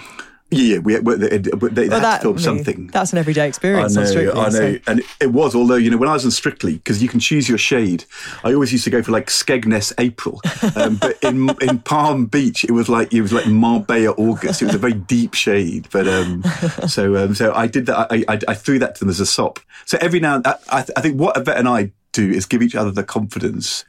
[0.49, 2.88] Yeah, yeah, we, we, they, they Well, had that- to film something.
[2.88, 3.97] That's an everyday experience.
[3.97, 4.41] I know, on Strictly.
[4.41, 5.53] I so- know, and it was.
[5.55, 8.05] Although you know, when I was in Strictly, because you can choose your shade,
[8.45, 10.39] I always used to go for like Skegness April,
[10.77, 14.62] um, but in in Palm Beach, it was like it was like Marbella August.
[14.62, 16.43] It was a very deep shade, but um,
[16.88, 18.07] so um, so I did that.
[18.10, 19.60] I, I I threw that to them as a sop.
[19.86, 22.62] So every now, and I, I I think what Yvette and I do is give
[22.63, 23.83] each other the confidence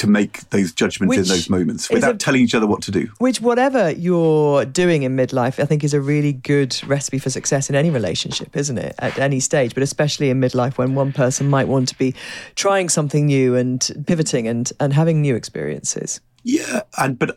[0.00, 3.08] to make those judgments in those moments without a- telling each other what to do.
[3.18, 7.68] Which, whatever you're doing in midlife, I think is a really good recipe for success
[7.68, 8.94] in any relationship, isn't it?
[8.98, 12.14] At any stage, but especially in midlife when one person might want to be
[12.54, 16.20] trying something new and pivoting and, and having new experiences.
[16.42, 17.36] Yeah, and but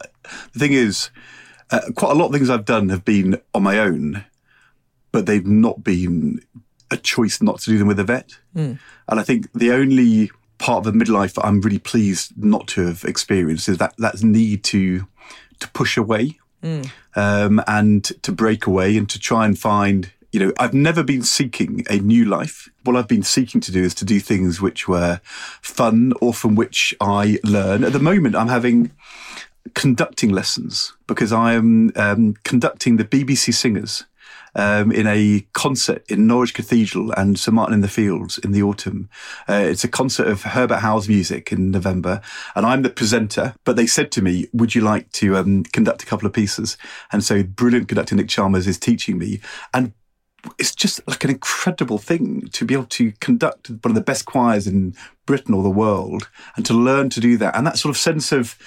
[0.53, 1.09] the thing is,
[1.69, 4.23] uh, quite a lot of things I've done have been on my own,
[5.11, 6.41] but they've not been
[6.89, 8.37] a choice not to do them with Yvette.
[8.55, 10.31] And I think the only
[10.63, 14.63] part of the midlife I'm really pleased not to have experienced is that that need
[14.65, 15.05] to
[15.59, 16.39] to push away
[17.15, 20.11] um, and to break away and to try and find.
[20.31, 22.67] You know, I've never been seeking a new life.
[22.85, 25.19] What I've been seeking to do is to do things which were
[25.61, 27.83] fun or from which I learn.
[27.83, 28.91] At the moment, I'm having
[29.75, 34.05] conducting lessons because I am um, conducting the BBC Singers
[34.55, 38.63] um, in a concert in Norwich Cathedral and St Martin in the Fields in the
[38.63, 39.09] autumn.
[39.47, 42.21] Uh, it's a concert of Herbert Howells' music in November,
[42.55, 43.55] and I'm the presenter.
[43.63, 46.77] But they said to me, "Would you like to um, conduct a couple of pieces?"
[47.11, 49.41] And so, brilliant conductor Nick Chalmers is teaching me,
[49.73, 49.93] and
[50.59, 54.25] it's just like an incredible thing to be able to conduct one of the best
[54.25, 54.93] choirs in
[55.25, 57.55] Britain or the world and to learn to do that.
[57.55, 58.57] And that sort of sense of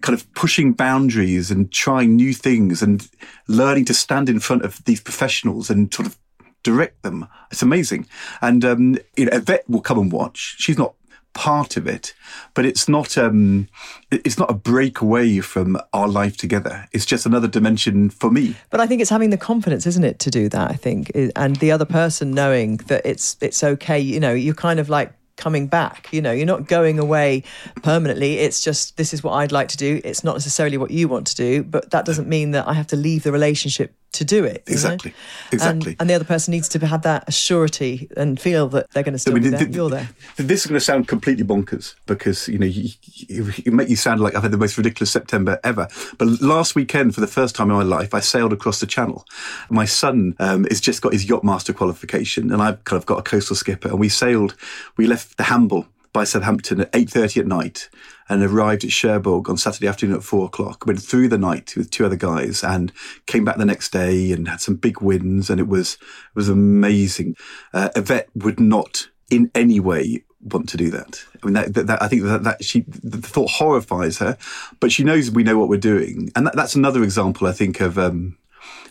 [0.00, 3.08] kind of pushing boundaries and trying new things and
[3.46, 6.18] learning to stand in front of these professionals and sort of
[6.62, 7.28] direct them.
[7.50, 8.06] It's amazing.
[8.40, 10.56] And, um, you know, Yvette will come and watch.
[10.58, 10.94] She's not
[11.32, 12.14] part of it,
[12.54, 13.68] but it's not, um,
[14.10, 16.88] it's not a break away from our life together.
[16.92, 18.56] It's just another dimension for me.
[18.70, 20.70] But I think it's having the confidence, isn't it, to do that?
[20.70, 24.00] I think, and the other person knowing that it's it's okay.
[24.00, 26.08] You know, you're kind of like coming back.
[26.12, 27.44] You know, you're not going away
[27.82, 28.38] permanently.
[28.38, 30.00] It's just this is what I'd like to do.
[30.04, 32.86] It's not necessarily what you want to do, but that doesn't mean that I have
[32.88, 34.62] to leave the relationship to do it.
[34.66, 34.76] you know?
[34.76, 35.14] Exactly.
[35.52, 35.92] Exactly.
[35.92, 39.12] And, and the other person needs to have that surety and feel that they're going
[39.14, 39.58] to still be there.
[39.60, 40.08] th- You're there.
[40.36, 43.96] This is going to sound completely bonkers because you know you, you, you make you
[43.96, 45.88] sound like I've had the most ridiculous September ever.
[46.18, 49.24] But last weekend, for the first time in my life, I sailed across the Channel.
[49.70, 53.22] My son um, has just got his yachtmaster qualification, and I've kind of got a
[53.22, 53.88] coastal skipper.
[53.88, 54.56] And we sailed.
[54.96, 57.88] We left the Hamble by Southampton at eight thirty at night,
[58.28, 60.86] and arrived at Cherbourg on Saturday afternoon at four o'clock.
[60.86, 62.92] Went through the night with two other guys, and
[63.26, 66.48] came back the next day and had some big wins, and it was it was
[66.48, 67.36] amazing.
[67.72, 71.24] Uh, Yvette would not in any way want to do that.
[71.42, 74.36] I mean, that, that, that I think that, that she the thought horrifies her,
[74.80, 77.80] but she knows we know what we're doing, and that, that's another example I think
[77.80, 77.98] of.
[77.98, 78.38] Um,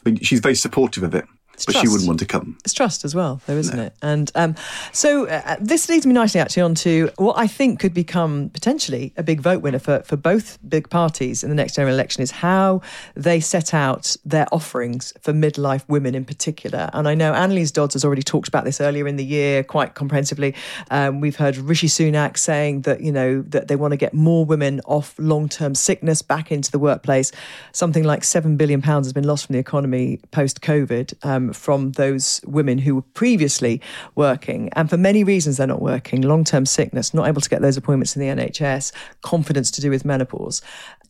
[0.06, 1.26] I mean, she's very supportive of it,
[1.64, 2.58] but she wouldn't want to come.
[2.66, 3.94] It's trust as well, though, isn't it?
[4.02, 4.56] And um,
[4.92, 9.24] so uh, this leads me nicely actually onto what I think could become potentially a
[9.24, 12.82] big vote winner for, for both big parties in the next general election is how
[13.14, 16.90] they set out their offerings for midlife women in particular.
[16.94, 19.94] And I know Anneliese Dodds has already talked about this earlier in the year quite
[19.94, 20.56] comprehensively.
[20.90, 24.46] Um, we've heard Rishi Sunak saying that, you know, that they want to get more
[24.46, 27.32] women off long-term sickness back into the workplace.
[27.72, 31.14] Something like £7 billion has been lost from the economy post-COVID.
[31.46, 33.82] Um, from those women who were previously
[34.16, 34.70] working.
[34.74, 37.78] And for many reasons, they're not working long term sickness, not able to get those
[37.78, 40.62] appointments in the NHS, confidence to do with menopause.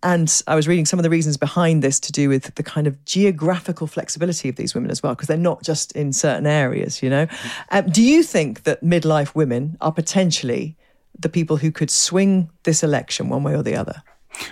[0.03, 2.85] And I was reading some of the reasons behind this to do with the kind
[2.85, 7.01] of geographical flexibility of these women as well, because they're not just in certain areas,
[7.01, 7.27] you know.
[7.71, 10.77] Um, do you think that midlife women are potentially
[11.17, 14.03] the people who could swing this election one way or the other?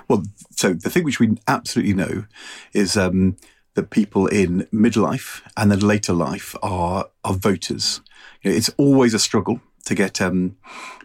[0.08, 2.26] Well, so the thing which we absolutely know
[2.74, 3.36] is um,
[3.76, 8.02] that people in midlife and then later life are are voters.
[8.42, 10.56] You know, it's always a struggle to get um,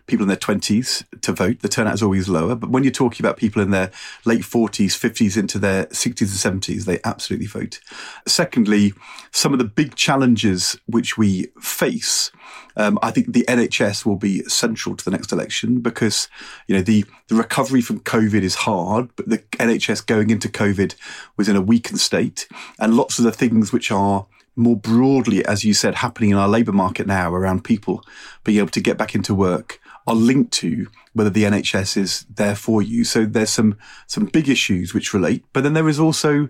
[0.06, 1.60] people in their twenties to vote.
[1.60, 3.90] The turnout is always lower, but when you're talking about people in their
[4.24, 7.80] late forties, fifties, into their sixties and seventies, they absolutely vote.
[8.26, 8.92] Secondly,
[9.30, 12.30] some of the big challenges which we face.
[12.78, 16.28] Um, I think the NHS will be central to the next election because,
[16.66, 20.94] you know, the, the recovery from COVID is hard, but the NHS going into COVID
[21.36, 25.64] was in a weakened state and lots of the things which are more broadly, as
[25.64, 28.04] you said, happening in our labour market now around people
[28.44, 32.56] being able to get back into work are linked to whether the NHS is there
[32.56, 33.04] for you.
[33.04, 36.48] So there's some some big issues which relate, but then there is also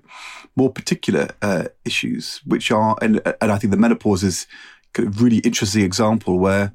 [0.57, 4.47] more particular uh, issues which are, and and I think the menopause is
[4.96, 6.72] really interesting example where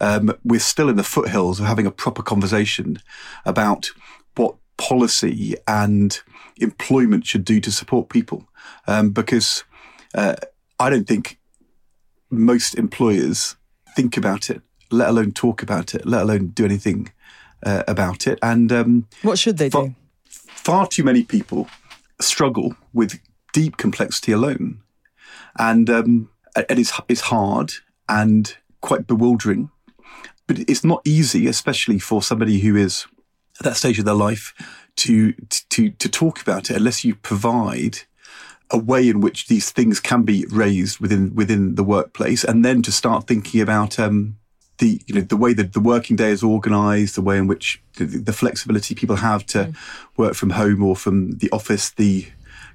[0.00, 2.98] um, we're still in the foothills of having a proper conversation
[3.44, 3.90] about
[4.36, 6.20] what policy and
[6.58, 8.48] employment should do to support people,
[8.86, 9.64] um, because.
[10.14, 10.36] Uh,
[10.78, 11.38] I don't think
[12.30, 13.56] most employers
[13.94, 17.12] think about it, let alone talk about it, let alone do anything
[17.64, 18.38] uh, about it.
[18.42, 19.94] And um, what should they far, do?
[20.28, 21.68] Far too many people
[22.20, 23.20] struggle with
[23.52, 24.82] deep complexity alone,
[25.58, 27.72] and um, it is it's hard
[28.08, 29.70] and quite bewildering.
[30.46, 33.06] But it's not easy, especially for somebody who is
[33.58, 34.54] at that stage of their life,
[34.96, 35.32] to
[35.70, 37.98] to to talk about it unless you provide
[38.70, 42.82] a way in which these things can be raised within within the workplace, and then
[42.82, 44.36] to start thinking about um,
[44.78, 47.82] the you know the way that the working day is organised, the way in which
[47.96, 49.76] the, the, flexibility people have to mm.
[50.16, 52.26] work from home or from the office, the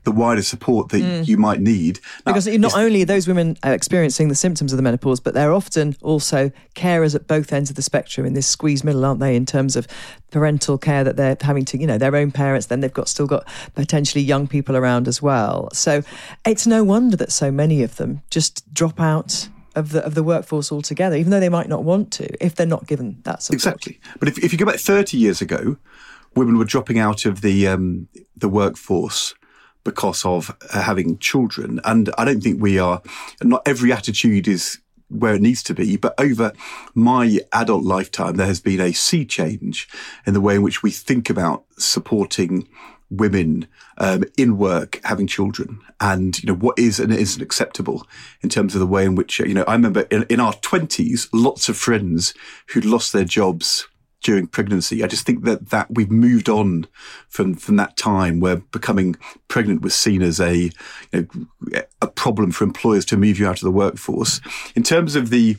[0.04, 1.28] the wider support that mm.
[1.28, 2.00] you might need.
[2.26, 5.54] Now, because not only are those women experiencing the symptoms of the menopause, but they're
[5.54, 9.36] often also carers at both ends of the spectrum in this squeeze middle, aren't they,
[9.36, 9.88] in terms of
[10.32, 13.28] parental care that they're having to, you know, their own parents, then they've got still
[13.28, 15.70] got potentially young people around as well.
[15.72, 16.02] So
[16.46, 20.24] it's no wonder that so many of them just drop out of the of the
[20.24, 23.56] workforce altogether, even though they might not want to, if they're not given that support.
[23.56, 24.00] Exactly.
[24.20, 25.78] But if, if you go back 30 years ago,
[26.36, 29.36] women were dropping out of the um, the workforce
[29.84, 31.80] because of uh, having children.
[31.84, 33.02] And I don't think we are,
[33.42, 35.98] not every attitude is where it needs to be.
[35.98, 36.54] But over
[36.94, 39.88] my adult lifetime, there has been a sea change
[40.26, 42.68] in the way in which we think about supporting
[43.12, 43.68] women
[43.98, 48.08] um, in work having children and you know what is and isn't acceptable
[48.42, 51.28] in terms of the way in which you know i remember in, in our 20s
[51.34, 52.34] lots of friends
[52.68, 53.86] who'd lost their jobs
[54.22, 55.04] during pregnancy.
[55.04, 56.88] I just think that that we've moved on
[57.28, 59.16] from from that time where becoming
[59.48, 60.72] pregnant was seen as a
[61.12, 61.28] you
[61.72, 64.40] know, a problem for employers to move you out of the workforce.
[64.76, 65.58] In terms of the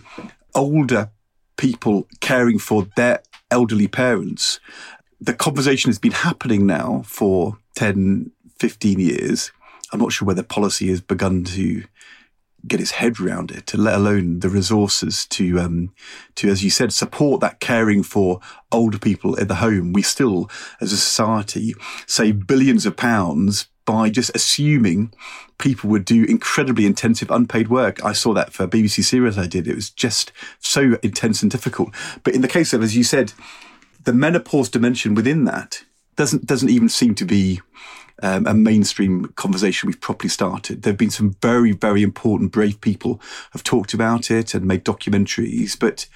[0.55, 1.11] older
[1.57, 4.61] people caring for their elderly parents,
[5.20, 9.53] the conversation has been happening now for 10, 15 years.
[9.92, 11.85] I'm not sure whether policy has begun to
[12.66, 15.92] get its head around it, to let alone the resources to, um,
[16.37, 19.92] to, as you said, support that caring for older people in the home.
[19.92, 21.75] We still, as a society,
[22.07, 25.12] save billions of pounds by just assuming
[25.59, 28.05] people would do incredibly intensive unpaid work.
[28.05, 29.66] I saw that for BBC series I did.
[29.66, 31.94] It was just so intense and difficult.
[32.22, 33.33] But in the case of, as you said,
[34.05, 35.85] the menopause dimension within that
[36.16, 37.61] doesn't doesn't even seem to be
[38.22, 40.83] um, a mainstream conversation we've properly started.
[40.83, 43.20] There have been some very, very important, brave people
[43.53, 45.79] have talked about it and made documentaries.
[45.79, 46.07] But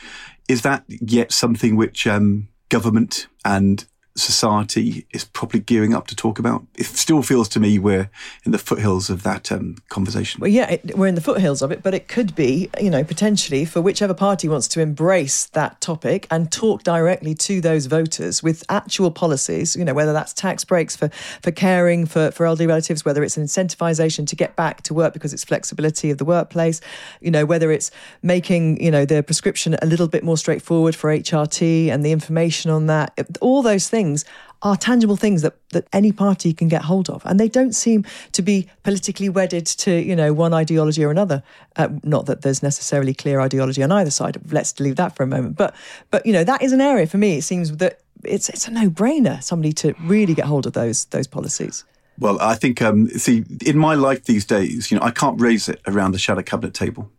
[0.48, 3.84] is that yet something which um, government and
[4.16, 6.66] society is probably gearing up to talk about.
[6.74, 8.10] It still feels to me we're
[8.44, 10.40] in the foothills of that um, conversation.
[10.40, 13.04] Well, yeah, it, we're in the foothills of it, but it could be, you know,
[13.04, 18.42] potentially for whichever party wants to embrace that topic and talk directly to those voters
[18.42, 21.08] with actual policies, you know, whether that's tax breaks for,
[21.42, 25.12] for caring for, for elderly relatives, whether it's an incentivization to get back to work
[25.12, 26.80] because it's flexibility of the workplace,
[27.20, 27.90] you know, whether it's
[28.22, 32.70] making, you know, the prescription a little bit more straightforward for HRT and the information
[32.70, 34.24] on that, all those things things
[34.62, 37.22] are tangible things that, that any party can get hold of.
[37.26, 41.42] And they don't seem to be politically wedded to, you know, one ideology or another.
[41.76, 44.40] Uh, not that there's necessarily clear ideology on either side.
[44.50, 45.56] Let's leave that for a moment.
[45.56, 45.74] But,
[46.10, 48.70] but you know, that is an area for me, it seems that it's, it's a
[48.70, 51.84] no-brainer, somebody to really get hold of those, those policies.
[52.18, 55.68] Well, I think, um, see, in my life these days, you know, I can't raise
[55.68, 57.10] it around the shadow cabinet table.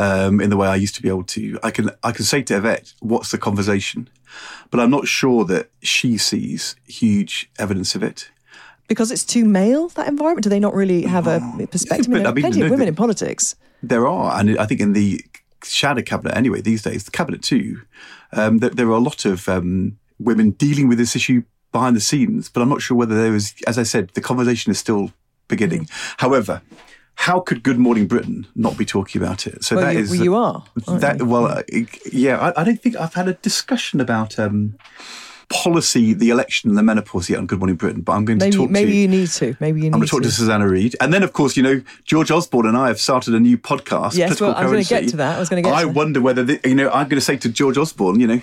[0.00, 1.58] Um, in the way I used to be able to.
[1.60, 4.08] I can I can say to Yvette, "What's the conversation?"
[4.70, 8.30] but I'm not sure that she sees huge evidence of it.
[8.86, 10.44] Because it's too male, that environment?
[10.44, 11.40] Do they not really have a
[11.70, 12.12] perspective?
[12.12, 13.54] I mean, plenty of women in politics.
[13.82, 14.38] There are.
[14.38, 15.20] And I think in the
[15.62, 17.82] shadow cabinet, anyway, these days, the cabinet too,
[18.32, 22.00] um, there, there, are a lot of um, women dealing with this issue behind the
[22.00, 22.48] scenes.
[22.48, 25.12] But I'm not sure whether there is, as I said, the conversation is still
[25.48, 25.84] beginning.
[25.84, 26.14] Mm.
[26.18, 26.62] However,
[27.18, 29.64] how could Good Morning Britain not be talking about it?
[29.64, 30.64] So well, that you, is well, you are.
[30.86, 31.62] That well, uh,
[32.12, 32.38] yeah.
[32.38, 34.78] I, I, don't think I've had a discussion about um,
[35.48, 38.02] policy, the election, and the menopause yet on Good Morning Britain.
[38.02, 38.70] But I'm going maybe, to talk.
[38.70, 39.56] Maybe to, Maybe you need to.
[39.58, 39.84] Maybe you.
[39.86, 42.30] Need I'm going to talk to Susanna Reid, and then of course you know George
[42.30, 44.14] Osborne and I have started a new podcast.
[44.14, 45.36] Yes, well, I was going to get to that.
[45.36, 45.76] I was going to get.
[45.76, 46.88] I wonder whether the, you know.
[46.88, 48.40] I'm going to say to George Osborne, you know,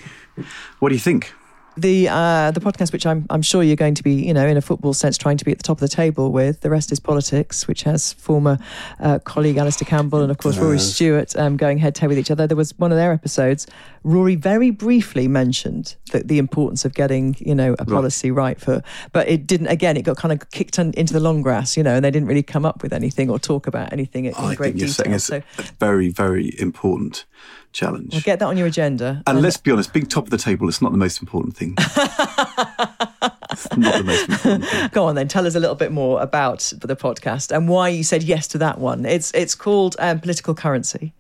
[0.80, 1.34] what do you think?
[1.78, 4.57] The uh, the podcast, which I'm I'm sure you're going to be, you know, in
[4.57, 6.61] a football sense, trying to be at the top of the table with.
[6.61, 8.57] The rest is politics, which has former
[8.99, 12.19] uh, colleague Alastair Campbell and of course Rory Stewart um, going head to head with
[12.19, 12.47] each other.
[12.47, 13.67] There was one of their episodes.
[14.05, 18.83] Rory very briefly mentioned that the importance of getting, you know, a policy right for,
[19.11, 19.65] but it didn't.
[19.67, 22.27] Again, it got kind of kicked into the long grass, you know, and they didn't
[22.27, 25.19] really come up with anything or talk about anything in I great think you're detail.
[25.19, 27.25] Saying so, a very very important
[27.73, 28.13] challenge.
[28.13, 29.23] Well, get that on your agenda.
[29.25, 31.57] And, and let's be honest, being top of the table is not the most important
[31.57, 31.73] thing.
[31.79, 34.89] it's not the most important thing.
[34.93, 38.03] Go on then, tell us a little bit more about the podcast and why you
[38.03, 39.03] said yes to that one.
[39.03, 41.13] It's it's called um, Political Currency.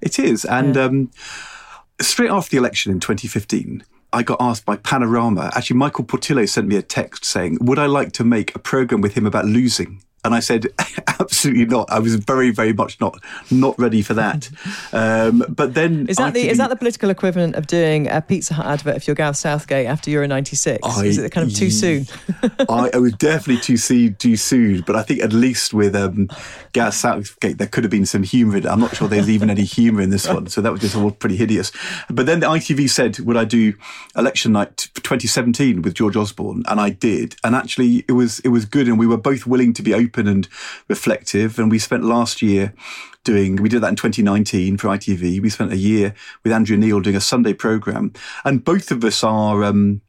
[0.00, 0.84] It is, and yeah.
[0.84, 1.10] um,
[2.00, 3.84] straight after the election in 2015.
[4.12, 5.50] I got asked by Panorama.
[5.54, 9.00] Actually, Michael Portillo sent me a text saying, Would I like to make a program
[9.00, 10.02] with him about losing?
[10.24, 10.66] And I said,
[11.20, 11.90] absolutely not.
[11.90, 13.18] I was very, very much not
[13.50, 14.48] not ready for that.
[14.90, 18.54] Um, but then is that the is that the political equivalent of doing a Pizza
[18.54, 20.86] Hut advert if you're Gareth Southgate after Euro '96?
[20.98, 22.06] Is it kind of too soon?
[22.68, 24.82] I, I, was definitely too soon, too soon.
[24.82, 26.28] But I think at least with um,
[26.72, 28.68] Gareth Southgate, there could have been some humour in it.
[28.68, 31.10] I'm not sure there's even any humour in this one, so that was just all
[31.10, 31.70] pretty hideous.
[32.08, 33.74] But then the ITV said, "Would I do
[34.16, 38.64] election night 2017 with George Osborne?" And I did, and actually it was it was
[38.64, 40.48] good, and we were both willing to be open and
[40.88, 41.58] reflective.
[41.58, 42.72] And we spent last year
[43.24, 45.40] doing, we did that in 2019 for ITV.
[45.40, 48.12] We spent a year with Andrew Neil doing a Sunday program.
[48.44, 50.00] And both of us are um,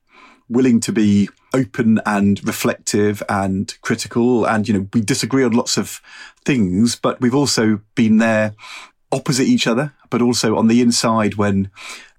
[0.47, 4.45] willing to be open and reflective and critical.
[4.45, 6.02] And, you know, we disagree on lots of
[6.45, 8.54] things, but we've also been there
[9.12, 11.72] opposite each other, but also on the inside when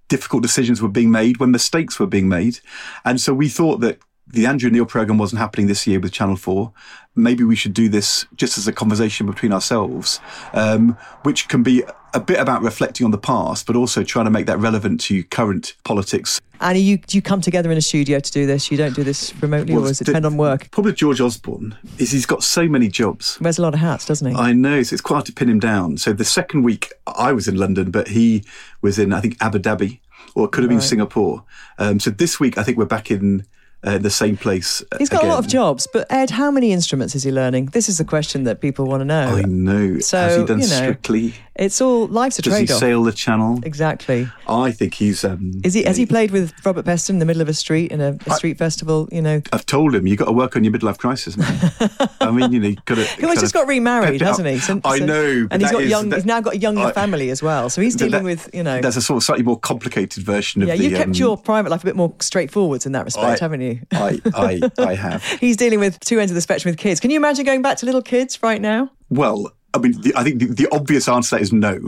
[0.09, 2.59] difficult decisions were being made, when mistakes were being made.
[3.05, 6.37] And so we thought that the Andrew Neil program wasn't happening this year with Channel
[6.37, 6.73] 4.
[7.17, 10.21] Maybe we should do this just as a conversation between ourselves,
[10.53, 11.83] um, which can be
[12.15, 15.25] a bit about reflecting on the past, but also trying to make that relevant to
[15.25, 16.41] current politics.
[16.61, 18.71] And you, do you come together in a studio to do this?
[18.71, 20.71] You don't do this remotely, well, or does it depend on work?
[20.71, 23.39] Probably George Osborne is he's got so many jobs.
[23.41, 24.37] Wears a lot of hats, doesn't he?
[24.37, 25.97] I know, so it's quite hard to pin him down.
[25.97, 28.45] So the second week I was in London, but he
[28.83, 30.01] was in, I think, Abu Dhabi,
[30.35, 30.87] or it could have been right.
[30.87, 31.45] Singapore.
[31.79, 33.47] Um, so this week I think we're back in
[33.83, 34.83] uh, the same place.
[34.99, 35.31] He's got again.
[35.31, 37.67] a lot of jobs, but Ed, how many instruments is he learning?
[37.67, 39.37] This is the question that people want to know.
[39.37, 39.99] I know.
[40.01, 41.35] So Has he done you know, strictly?
[41.57, 42.61] It's all life's a trade-off.
[42.61, 43.61] Does he sail the channel?
[43.63, 44.29] Exactly.
[44.49, 45.25] I think he's.
[45.25, 45.83] Um, is he?
[45.85, 48.31] Has he played with Robert Peston in the middle of a street in a, a
[48.35, 49.09] street I, festival?
[49.13, 49.43] You know.
[49.53, 52.09] I've told him you got to work on your midlife crisis, man.
[52.21, 53.05] I mean, you know, got to.
[53.05, 54.59] He's just got remarried, hasn't he?
[54.59, 56.09] Since, I know, and he's got is, young.
[56.09, 58.49] That, he's now got a younger I, family as well, so he's dealing that, with
[58.55, 58.81] you know.
[58.81, 60.85] There's a sort of slightly more complicated version of yeah, the.
[60.85, 63.61] you kept um, your private life a bit more straightforward in that respect, I, haven't
[63.61, 63.70] you?
[63.71, 63.81] You?
[63.93, 65.25] I, I, I have.
[65.41, 67.01] He's dealing with two ends of the spectrum with kids.
[67.01, 68.91] Can you imagine going back to little kids right now?
[69.09, 71.79] Well, I mean, the, I think the, the, obvious answer is no.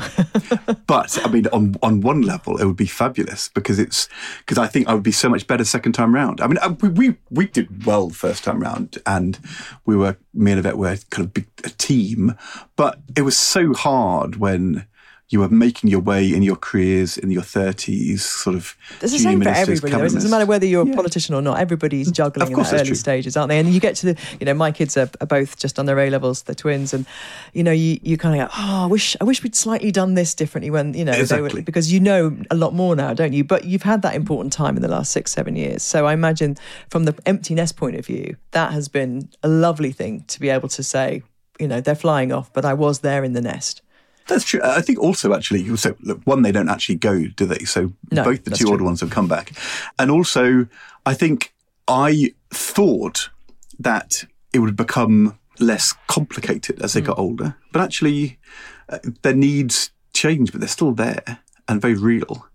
[0.87, 4.09] but I mean, on on one level, it would be fabulous because it's
[4.39, 6.41] because I think I would be so much better second time round.
[6.41, 9.39] I mean, uh, we we, we did well first time round, and
[9.85, 12.37] we were me and Yvette were kind of big, a team,
[12.77, 14.87] but it was so hard when
[15.33, 18.77] you are making your way in your careers in your 30s, sort of.
[19.01, 19.93] It's the same for everybody.
[19.93, 20.05] Though.
[20.05, 21.59] It doesn't matter whether you're a politician or not.
[21.59, 22.95] Everybody's juggling in the early true.
[22.95, 23.59] stages, aren't they?
[23.59, 25.99] And you get to the, you know, my kids are, are both just on their
[25.99, 27.07] A levels, they're twins, and
[27.53, 30.15] you know, you, you kind of go, oh, I wish, I wish we'd slightly done
[30.15, 31.61] this differently when you know, exactly.
[31.61, 33.45] were, because you know a lot more now, don't you?
[33.45, 35.83] But you've had that important time in the last six, seven years.
[35.83, 36.57] So I imagine
[36.91, 40.49] from the empty nest point of view, that has been a lovely thing to be
[40.49, 41.23] able to say,
[41.59, 43.82] you know, they're flying off, but I was there in the nest.
[44.29, 44.61] That's true.
[44.63, 47.65] I think also actually, so look, one, they don't actually go, do they?
[47.65, 48.73] So no, both the two true.
[48.73, 49.53] older ones have come back.
[49.99, 50.67] And also,
[51.05, 51.53] I think
[51.89, 53.31] I thought
[53.79, 57.07] that it would become less complicated as they mm.
[57.07, 58.39] got older, but actually,
[58.89, 62.47] uh, their needs change, but they're still there and very real.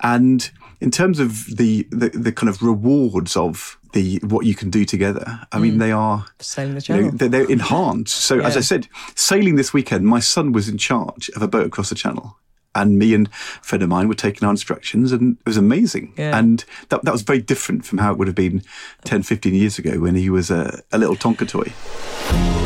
[0.00, 0.50] And
[0.80, 4.84] in terms of the, the, the kind of rewards of the what you can do
[4.84, 5.78] together, I mean, mm.
[5.78, 7.04] they are sailing the channel.
[7.04, 8.14] You know, they're, they're, enhanced.
[8.14, 8.46] So, yeah.
[8.46, 11.88] as I said, sailing this weekend, my son was in charge of a boat across
[11.88, 12.38] the channel.
[12.74, 16.12] And me and a friend of mine were taking our instructions, and it was amazing.
[16.18, 16.38] Yeah.
[16.38, 18.62] And that, that was very different from how it would have been
[19.04, 22.65] 10, 15 years ago when he was a, a little Tonka toy.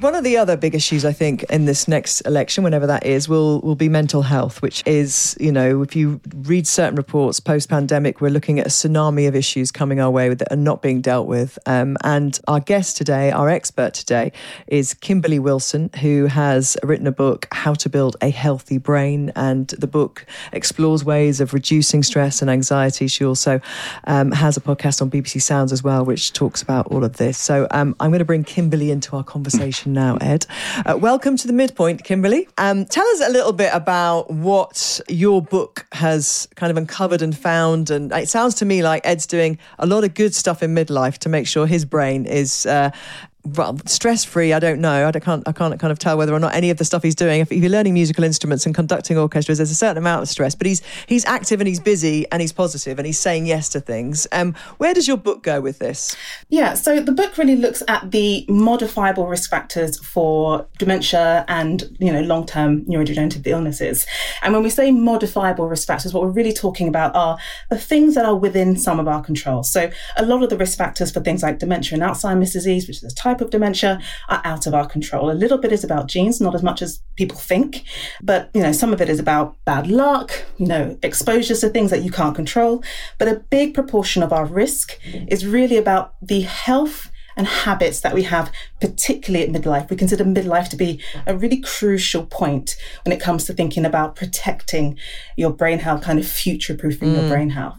[0.00, 3.28] One of the other big issues, I think, in this next election, whenever that is,
[3.28, 7.68] will will be mental health, which is, you know, if you read certain reports post
[7.68, 11.02] pandemic, we're looking at a tsunami of issues coming our way that are not being
[11.02, 11.58] dealt with.
[11.66, 14.32] Um, and our guest today, our expert today,
[14.68, 19.32] is Kimberley Wilson, who has written a book, How to Build a Healthy Brain.
[19.36, 23.06] And the book explores ways of reducing stress and anxiety.
[23.06, 23.60] She also
[24.04, 27.36] um, has a podcast on BBC Sounds as well, which talks about all of this.
[27.36, 30.46] So um, I'm going to bring Kimberley into our conversation now, Ed.
[30.86, 32.48] Uh, welcome to the midpoint, Kimberley.
[32.58, 37.36] Um, tell us a little bit about what your book has kind of uncovered and
[37.36, 37.90] found.
[37.90, 41.18] And it sounds to me like Ed's doing a lot of good stuff in midlife
[41.18, 42.90] to make sure his brain is uh,
[43.86, 44.52] stress free.
[44.52, 45.06] I don't know.
[45.08, 45.42] I can't.
[45.46, 47.40] I can't kind of tell whether or not any of the stuff he's doing.
[47.40, 50.54] If, you're learning musical instruments and conducting orchestras, there's a certain amount of stress.
[50.54, 53.80] But he's he's active and he's busy and he's positive and he's saying yes to
[53.80, 54.26] things.
[54.32, 56.14] Um, where does your book go with this?
[56.48, 56.74] Yeah.
[56.74, 62.20] So the book really looks at the modifiable risk factors for dementia and you know
[62.20, 64.06] long term neurodegenerative illnesses.
[64.42, 67.38] And when we say modifiable risk factors, what we're really talking about are
[67.70, 69.62] the things that are within some of our control.
[69.62, 72.98] So a lot of the risk factors for things like dementia and Alzheimer's disease, which
[72.98, 75.30] is a type of dementia are out of our control.
[75.30, 77.84] A little bit is about genes, not as much as people think,
[78.22, 81.90] but you know, some of it is about bad luck, you know, exposures to things
[81.90, 82.82] that you can't control.
[83.18, 88.14] But a big proportion of our risk is really about the health and habits that
[88.14, 89.88] we have, particularly at midlife.
[89.88, 94.16] We consider midlife to be a really crucial point when it comes to thinking about
[94.16, 94.98] protecting
[95.36, 97.20] your brain health, kind of future proofing mm.
[97.20, 97.78] your brain health.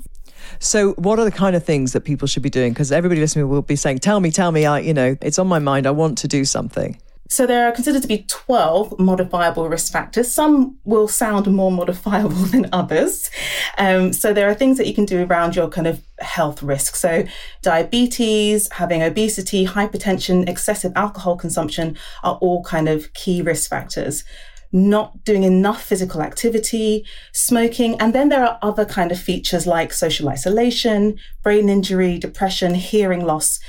[0.64, 2.72] So, what are the kind of things that people should be doing?
[2.72, 5.47] Because everybody listening will be saying, "Tell me, tell me." I, you know, it's on
[5.47, 5.88] my mind.
[5.88, 6.99] I want to do something.
[7.30, 10.32] So there are considered to be 12 modifiable risk factors.
[10.32, 13.32] Some will sound more modifiable than others.
[13.80, 16.95] Um, so there are things that you can do around your kind of health risk.
[16.95, 17.26] So
[17.64, 24.24] diabetes, having obesity, hypertension, excessive alcohol consumption are all kind of key risk factors
[24.72, 27.99] not doing enough physical activity, smoking.
[27.99, 33.26] And then there are other kind of features like social isolation, brain injury, depression, hearing
[33.26, 33.59] loss,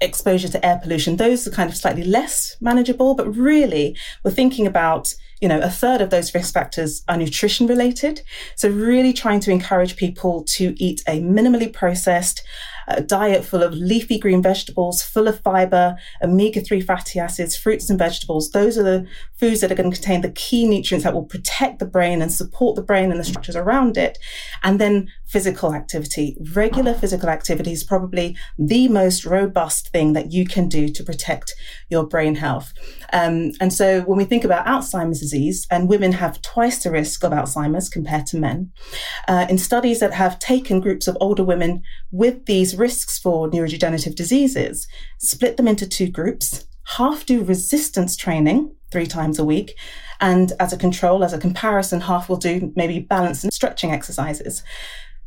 [0.00, 1.16] exposure to air pollution.
[1.16, 5.14] Those are kind of slightly less manageable, but really we're thinking about
[5.44, 8.22] you know, a third of those risk factors are nutrition related.
[8.56, 12.42] So really trying to encourage people to eat a minimally processed,
[12.88, 17.90] a diet full of leafy green vegetables, full of fiber, omega 3 fatty acids, fruits
[17.90, 18.52] and vegetables.
[18.52, 19.06] Those are the
[19.44, 22.32] foods that are going to contain the key nutrients that will protect the brain and
[22.32, 24.16] support the brain and the structures around it.
[24.62, 26.34] And then physical activity.
[26.54, 31.52] Regular physical activity is probably the most robust thing that you can do to protect
[31.90, 32.72] your brain health.
[33.12, 37.22] Um, and so when we think about Alzheimer's disease, and women have twice the risk
[37.22, 38.72] of Alzheimer's compared to men,
[39.28, 44.14] uh, in studies that have taken groups of older women with these risks for neurodegenerative
[44.14, 44.86] diseases,
[45.18, 46.64] split them into two groups,
[46.96, 49.76] half do resistance training three times a week,
[50.20, 54.62] and as a control, as a comparison, half will do maybe balance and stretching exercises.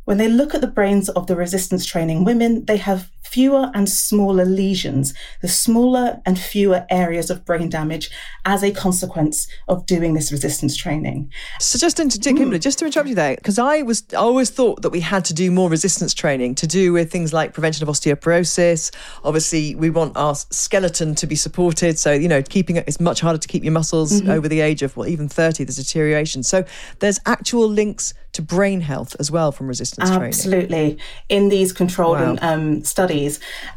[0.06, 3.88] When they look at the brains of the resistance training women, they have fewer and
[3.88, 8.10] smaller lesions, the smaller and fewer areas of brain damage
[8.44, 11.30] as a consequence of doing this resistance training.
[11.60, 12.60] So just to, mm.
[12.60, 15.34] just to interrupt you there, because I was I always thought that we had to
[15.34, 18.94] do more resistance training to do with things like prevention of osteoporosis.
[19.24, 21.98] Obviously, we want our skeleton to be supported.
[21.98, 24.30] So, you know, keeping it is much harder to keep your muscles mm-hmm.
[24.30, 26.42] over the age of well, even 30, there's deterioration.
[26.42, 26.64] So
[27.00, 30.66] there's actual links to brain health as well from resistance Absolutely.
[30.68, 31.00] training.
[31.00, 31.04] Absolutely.
[31.28, 32.36] In these controlled wow.
[32.40, 33.17] um, studies.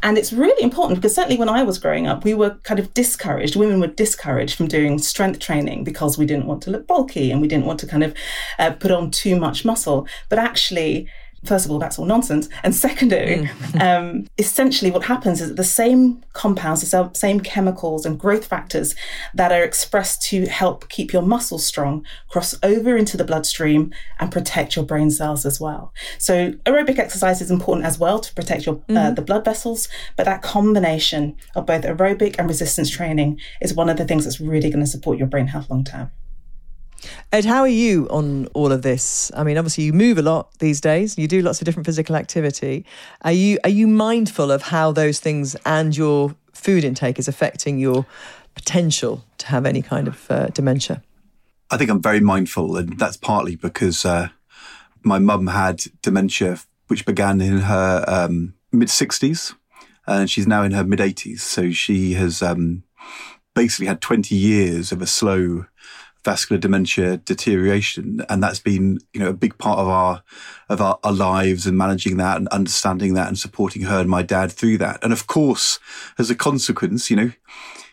[0.02, 2.92] And it's really important because certainly when I was growing up, we were kind of
[2.94, 7.30] discouraged, women were discouraged from doing strength training because we didn't want to look bulky
[7.30, 8.14] and we didn't want to kind of
[8.58, 10.06] uh, put on too much muscle.
[10.28, 11.08] But actually,
[11.44, 12.48] first of all, that's all nonsense.
[12.62, 13.80] And secondary, mm.
[13.80, 18.94] um, essentially what happens is that the same compounds, the same chemicals and growth factors
[19.34, 24.30] that are expressed to help keep your muscles strong cross over into the bloodstream and
[24.30, 25.92] protect your brain cells as well.
[26.18, 28.96] So aerobic exercise is important as well to protect your mm.
[28.96, 29.14] uh, mm-hmm.
[29.14, 33.96] the blood vessels, but that combination of both aerobic and resistance training is one of
[33.96, 36.10] the things that's really going to support your brain health long term.
[37.32, 39.30] Ed, how are you on all of this?
[39.36, 41.18] I mean, obviously you move a lot these days.
[41.18, 42.84] You do lots of different physical activity.
[43.22, 47.78] Are you are you mindful of how those things and your food intake is affecting
[47.78, 48.06] your
[48.54, 51.02] potential to have any kind of uh, dementia?
[51.70, 54.28] I think I'm very mindful, and that's partly because uh,
[55.02, 59.54] my mum had dementia, which began in her um, mid 60s,
[60.06, 61.40] and she's now in her mid 80s.
[61.40, 62.82] So she has um,
[63.54, 65.66] basically had 20 years of a slow
[66.24, 68.24] vascular dementia deterioration.
[68.28, 70.22] And that's been, you know, a big part of our,
[70.68, 74.22] of our, our, lives and managing that and understanding that and supporting her and my
[74.22, 75.02] dad through that.
[75.02, 75.78] And of course,
[76.18, 77.32] as a consequence, you know,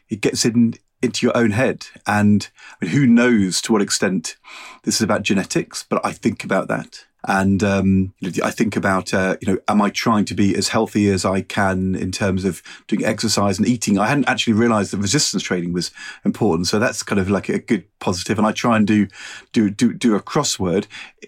[0.09, 1.87] it gets in, into your own head.
[2.05, 2.49] And
[2.81, 4.35] I mean, who knows to what extent
[4.83, 7.05] this is about genetics, but I think about that.
[7.27, 8.13] And um,
[8.43, 11.41] I think about, uh, you know, am I trying to be as healthy as I
[11.41, 13.99] can in terms of doing exercise and eating?
[13.99, 15.91] I hadn't actually realised that resistance training was
[16.23, 18.37] important, so that's kind of like a good positive.
[18.37, 19.07] And I try and do
[19.51, 20.87] do do do a crossword.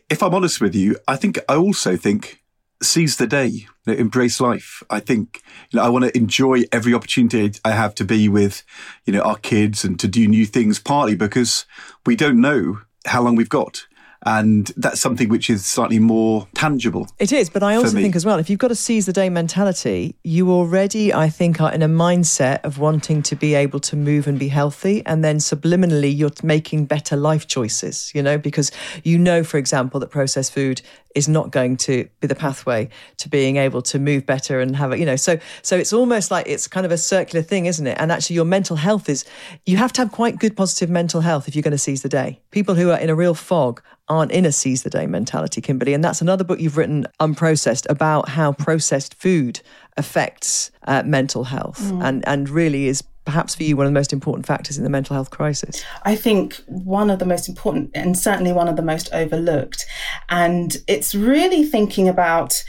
[0.09, 2.41] If I'm honest with you, I think I also think
[2.81, 4.81] seize the day, you know, embrace life.
[4.89, 8.63] I think you know I want to enjoy every opportunity I have to be with,
[9.05, 10.79] you know, our kids and to do new things.
[10.79, 11.65] Partly because
[12.05, 13.87] we don't know how long we've got.
[14.23, 17.07] And that's something which is slightly more tangible.
[17.17, 19.29] It is, but I also think as well, if you've got a seize the day
[19.29, 23.95] mentality, you already, I think, are in a mindset of wanting to be able to
[23.95, 25.03] move and be healthy.
[25.05, 28.71] And then subliminally, you're making better life choices, you know, because
[29.03, 30.81] you know, for example, that processed food
[31.15, 34.91] is not going to be the pathway to being able to move better and have
[34.91, 35.15] it, you know.
[35.15, 37.97] So so it's almost like it's kind of a circular thing, isn't it?
[37.99, 39.25] And actually your mental health is
[39.65, 42.09] you have to have quite good positive mental health if you're going to seize the
[42.09, 42.39] day.
[42.51, 45.93] People who are in a real fog aren't in a seize the day mentality, Kimberley.
[45.93, 49.61] And that's another book you've written, Unprocessed, about how processed food
[49.95, 52.03] affects uh, mental health mm.
[52.03, 54.89] and, and really is perhaps for you one of the most important factors in the
[54.89, 55.83] mental health crisis?
[56.03, 59.85] I think one of the most important and certainly one of the most overlooked.
[60.29, 62.63] And it's really thinking about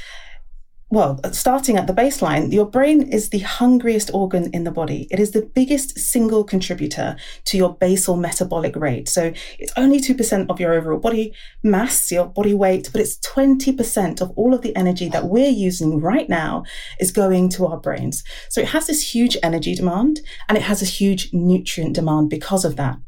[0.93, 5.09] well, starting at the baseline, your brain is the hungriest organ in the body.
[5.11, 7.16] It is the biggest single contributor
[7.47, 9.09] to your basal metabolic rate.
[9.09, 11.32] So it's only 2% of your overall body
[11.62, 15.99] mass, your body weight, but it's 20% of all of the energy that we're using
[15.99, 16.62] right now
[17.01, 18.22] is going to our brains.
[18.51, 22.66] So it has this huge energy demand and it has a huge nutrient demand because
[22.66, 22.99] of that.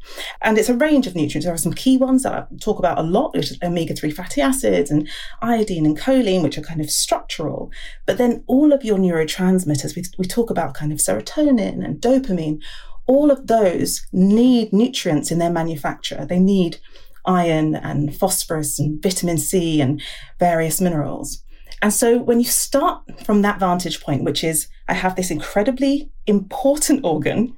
[0.41, 1.45] And it's a range of nutrients.
[1.45, 4.09] There are some key ones that I talk about a lot, which is omega 3
[4.09, 5.07] fatty acids and
[5.43, 7.71] iodine and choline, which are kind of structural.
[8.05, 12.61] But then all of your neurotransmitters, we, we talk about kind of serotonin and dopamine,
[13.07, 16.25] all of those need nutrients in their manufacture.
[16.25, 16.77] They need
[17.25, 20.01] iron and phosphorus and vitamin C and
[20.39, 21.43] various minerals.
[21.81, 26.09] And so when you start from that vantage point, which is I have this incredibly
[26.25, 27.55] important organ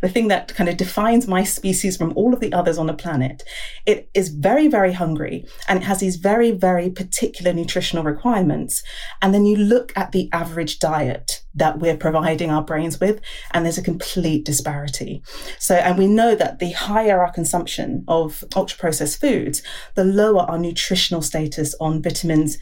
[0.00, 2.94] the thing that kind of defines my species from all of the others on the
[2.94, 3.42] planet,
[3.86, 8.82] it is very, very hungry and it has these very, very particular nutritional requirements.
[9.20, 13.20] And then you look at the average diet that we're providing our brains with,
[13.52, 15.22] and there's a complete disparity.
[15.58, 19.62] So, and we know that the higher our consumption of ultra processed foods,
[19.94, 22.58] the lower our nutritional status on vitamins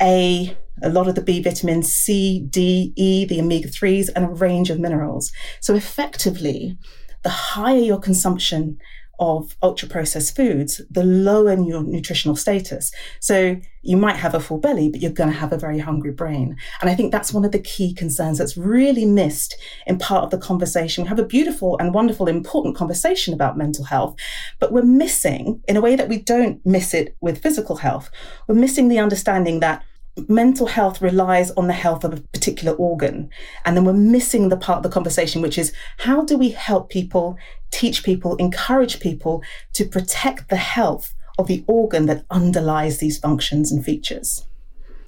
[0.00, 4.28] A, a lot of the B vitamins, C, D, E, the omega 3s, and a
[4.28, 5.32] range of minerals.
[5.60, 6.76] So effectively,
[7.22, 8.78] the higher your consumption
[9.18, 12.92] of ultra processed foods, the lower your nutritional status.
[13.20, 16.10] So you might have a full belly, but you're going to have a very hungry
[16.10, 16.56] brain.
[16.80, 19.56] And I think that's one of the key concerns that's really missed
[19.86, 21.04] in part of the conversation.
[21.04, 24.16] We have a beautiful and wonderful, important conversation about mental health,
[24.58, 28.10] but we're missing, in a way that we don't miss it with physical health,
[28.48, 29.82] we're missing the understanding that
[30.28, 33.28] mental health relies on the health of a particular organ.
[33.64, 36.88] And then we're missing the part of the conversation, which is how do we help
[36.88, 37.36] people,
[37.74, 39.42] teach people, encourage people
[39.74, 44.46] to protect the health of the organ that underlies these functions and features?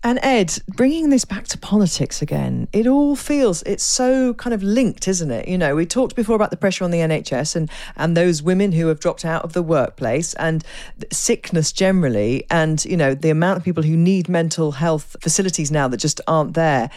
[0.06, 4.62] And Ed, bringing this back to politics again, it all feels it's so kind of
[4.62, 5.48] linked, isn't it?
[5.48, 8.70] You know, we talked before about the pressure on the NHS and and those women
[8.70, 10.64] who have dropped out of the workplace and
[11.10, 15.88] sickness generally, and you know the amount of people who need mental health facilities now
[15.88, 16.88] that just aren't there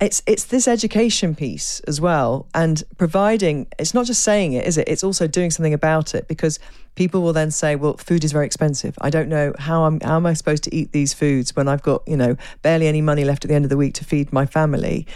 [0.00, 4.78] it's it's this education piece as well and providing it's not just saying it is
[4.78, 4.88] it?
[4.88, 6.58] It's also doing something about it because
[6.94, 8.96] people will then say well food is very expensive.
[9.00, 11.82] I don't know how i'm how am i supposed to eat these foods when i've
[11.82, 14.32] got you know barely any money left at the end of the week to feed
[14.32, 15.06] my family.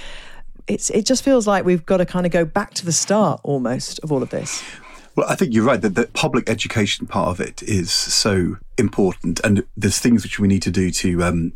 [0.67, 3.41] It's it just feels like we've got to kind of go back to the start
[3.45, 4.63] almost of all of this.
[5.15, 9.41] Well, I think you're right that the public education part of it is so important,
[9.45, 11.53] and there's things which we need to do to um,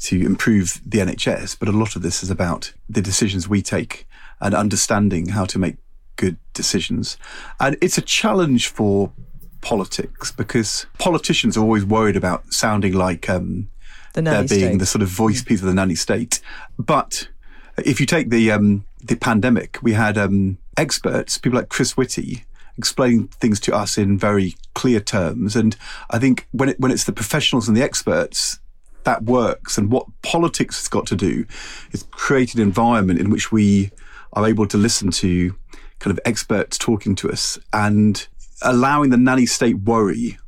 [0.00, 4.06] to improve the NHS, but a lot of this is about the decisions we take
[4.40, 5.76] and understanding how to make
[6.16, 7.16] good decisions.
[7.58, 9.12] And it's a challenge for
[9.60, 13.68] politics because politicians are always worried about sounding like um,
[14.14, 14.78] the they're being state.
[14.78, 16.40] the sort of voice piece of the nanny state.
[16.78, 17.28] But
[17.84, 22.44] if you take the um, the pandemic, we had um, experts, people like Chris Whitty,
[22.76, 25.56] explaining things to us in very clear terms.
[25.56, 25.76] And
[26.10, 28.60] I think when it, when it's the professionals and the experts
[29.08, 29.78] that works.
[29.78, 31.46] And what politics has got to do
[31.92, 33.90] is create an environment in which we
[34.34, 35.56] are able to listen to
[35.98, 38.28] kind of experts talking to us and
[38.60, 40.38] allowing the nanny state worry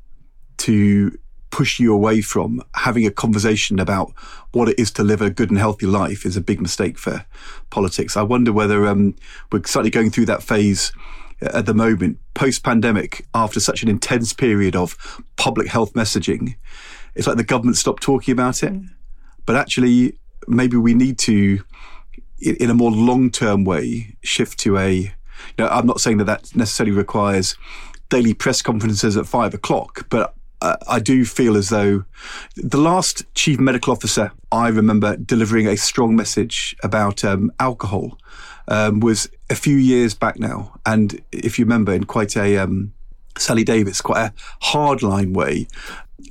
[0.58, 4.12] to push you away from having a conversation about
[4.52, 7.24] what it is to live a good and healthy life is a big mistake for
[7.70, 8.14] politics.
[8.14, 9.16] I wonder whether um,
[9.50, 10.92] we're slightly going through that phase
[11.40, 16.56] at the moment, post pandemic, after such an intense period of public health messaging
[17.14, 18.72] it's like the government stopped talking about it.
[18.72, 18.88] Mm.
[19.46, 21.62] But actually, maybe we need to,
[22.40, 24.92] in a more long term way, shift to a.
[24.92, 27.56] You know, I'm not saying that that necessarily requires
[28.10, 32.04] daily press conferences at five o'clock, but uh, I do feel as though
[32.56, 38.18] the last chief medical officer I remember delivering a strong message about um, alcohol
[38.68, 40.78] um, was a few years back now.
[40.84, 42.92] And if you remember, in quite a um,
[43.38, 44.32] Sally Davies, quite a
[44.64, 45.66] hardline way,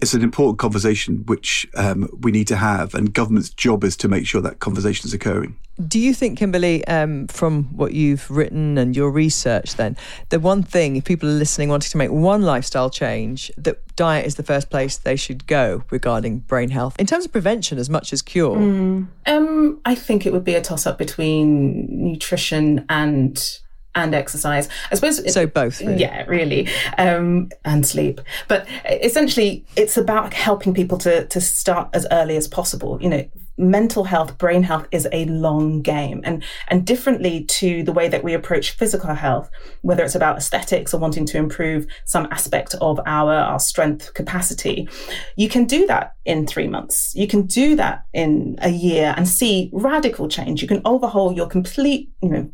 [0.02, 4.08] it's an important conversation which um, we need to have, and government's job is to
[4.08, 5.58] make sure that conversation is occurring.
[5.88, 9.96] Do you think, Kimberley, um, from what you've written and your research, then
[10.28, 14.26] the one thing, if people are listening, wanting to make one lifestyle change, that diet
[14.26, 17.90] is the first place they should go regarding brain health in terms of prevention as
[17.90, 18.58] much as cure?
[18.58, 19.08] Mm.
[19.26, 23.60] Um, I think it would be a toss up between nutrition and
[23.96, 24.70] and exercise.
[24.92, 25.48] I suppose so.
[25.48, 26.00] Both, really.
[26.00, 28.22] yeah, really, um, and sleep.
[28.48, 33.02] But essentially, it's about helping people to to start as early as possible.
[33.02, 37.92] You know, mental health, brain health is a long game, and and differently to the
[37.92, 39.50] way that we approach physical health,
[39.82, 44.88] whether it's about aesthetics or wanting to improve some aspect of our our strength capacity,
[45.36, 47.14] you can do that in three months.
[47.16, 50.62] You can do that in a year and see radical change.
[50.62, 52.50] You can overhaul your complete, you know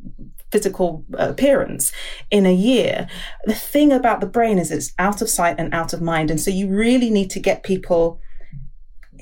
[0.52, 1.92] physical uh, appearance
[2.32, 3.08] in a year.
[3.46, 6.32] The thing about the brain is it's out of sight and out of mind.
[6.32, 8.20] And so you really need to get people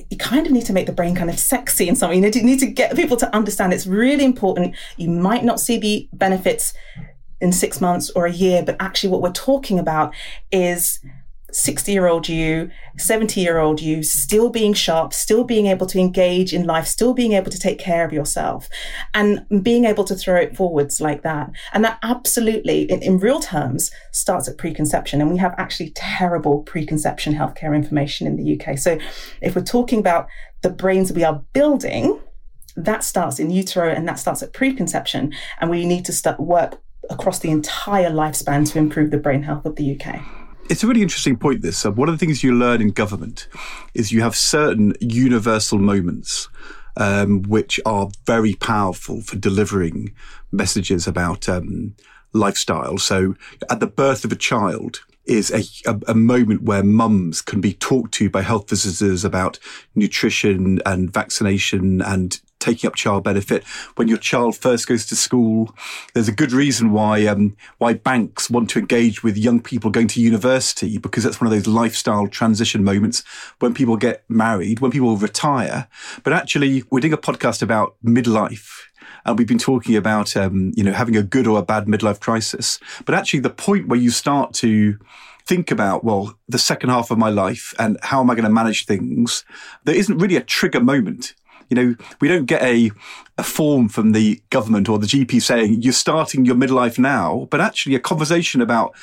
[0.10, 2.16] you kind of need to make the brain kind of sexy in some way.
[2.16, 4.76] You need to, need to get people to understand it's really important.
[4.98, 6.74] You might not see the benefits
[7.42, 10.14] in six months or a year, but actually what we're talking about
[10.52, 11.00] is
[11.54, 16.00] 60 year old you, 70 year old you, still being sharp, still being able to
[16.00, 18.70] engage in life, still being able to take care of yourself
[19.14, 21.52] and being able to throw it forwards like that.
[21.74, 25.22] And that absolutely, in, in real terms, starts at preconception.
[25.22, 28.78] And we have actually terrible preconception healthcare information in the UK.
[28.78, 28.98] So
[29.42, 30.28] if we're talking about
[30.62, 32.20] the brains we are building,
[32.76, 35.34] that starts in utero and that starts at preconception.
[35.62, 36.80] And we need to start work
[37.10, 40.43] across the entire lifespan to improve the brain health of the UK?
[40.70, 41.86] It's a really interesting point, this.
[41.86, 43.48] Uh, one of the things you learn in government
[43.94, 46.48] is you have certain universal moments
[46.96, 50.14] um, which are very powerful for delivering
[50.52, 51.96] messages about um,
[52.32, 52.98] lifestyle.
[52.98, 53.36] So
[53.70, 57.74] at the birth of a child, is a, a, a, moment where mums can be
[57.74, 59.58] talked to by health visitors about
[59.96, 63.64] nutrition and vaccination and taking up child benefit
[63.96, 65.76] when your child first goes to school.
[66.14, 70.08] There's a good reason why um, why banks want to engage with young people going
[70.10, 73.24] to university because that's one of those lifestyle transition moments
[73.60, 75.88] when people get married, when people retire.
[76.24, 78.84] But actually, we're doing a podcast about midlife
[79.26, 82.20] and we've been talking about, um, you know, having a good or a bad midlife
[82.20, 82.80] crisis.
[83.06, 84.98] But actually, the point where you start to
[85.46, 88.50] think about, well, the second half of my life and how am I going to
[88.50, 89.46] manage things,
[89.84, 91.34] there isn't really a trigger moment.
[91.74, 92.92] You know, we don't get a,
[93.40, 97.60] a form from the government or the GP saying you're starting your midlife now, but
[97.60, 98.94] actually a conversation about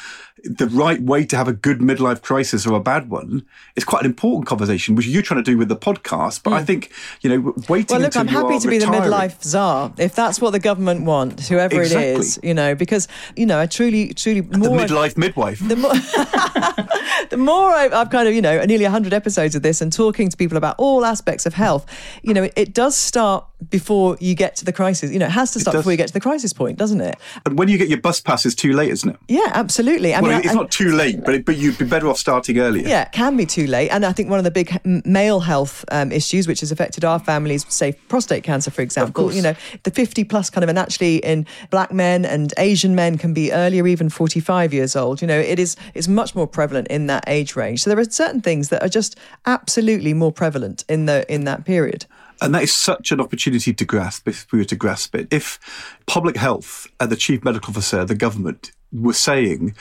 [0.45, 3.45] the right way to have a good midlife crisis or a bad one
[3.76, 6.43] is quite an important conversation, which you're trying to do with the podcast.
[6.43, 6.55] But mm.
[6.55, 10.14] I think, you know, waiting Well, look, I'm happy to be the midlife czar if
[10.14, 12.11] that's what the government wants, whoever exactly.
[12.11, 14.78] it is, you know, because, you know, I truly, truly more.
[14.78, 15.61] The midlife midwife.
[15.66, 15.93] The more,
[17.30, 20.28] the more I, have kind of, you know, nearly 100 episodes of this and talking
[20.28, 21.86] to people about all aspects of health,
[22.22, 25.11] you know, it, it does start before you get to the crisis.
[25.12, 27.16] You know, it has to start before you get to the crisis point, doesn't it?
[27.45, 29.16] And when you get your bus pass, it's too late, isn't it?
[29.28, 30.14] Yeah, absolutely.
[30.14, 32.59] I well, mean, it's not too late, but it, but you'd be better off starting
[32.59, 32.87] earlier.
[32.87, 33.91] Yeah, it can be too late.
[33.91, 37.18] And I think one of the big male health um, issues, which has affected our
[37.18, 41.16] families, say prostate cancer, for example, you know, the 50 plus kind of, and actually
[41.18, 45.20] in black men and Asian men can be earlier, even 45 years old.
[45.20, 47.83] You know, it is it's much more prevalent in that age range.
[47.83, 49.16] So there are certain things that are just
[49.47, 52.07] absolutely more prevalent in the in that period.
[52.43, 55.28] And that is such an opportunity to grasp if we were to grasp it.
[55.31, 55.59] If
[56.07, 59.74] public health and the chief medical officer, the government, were saying,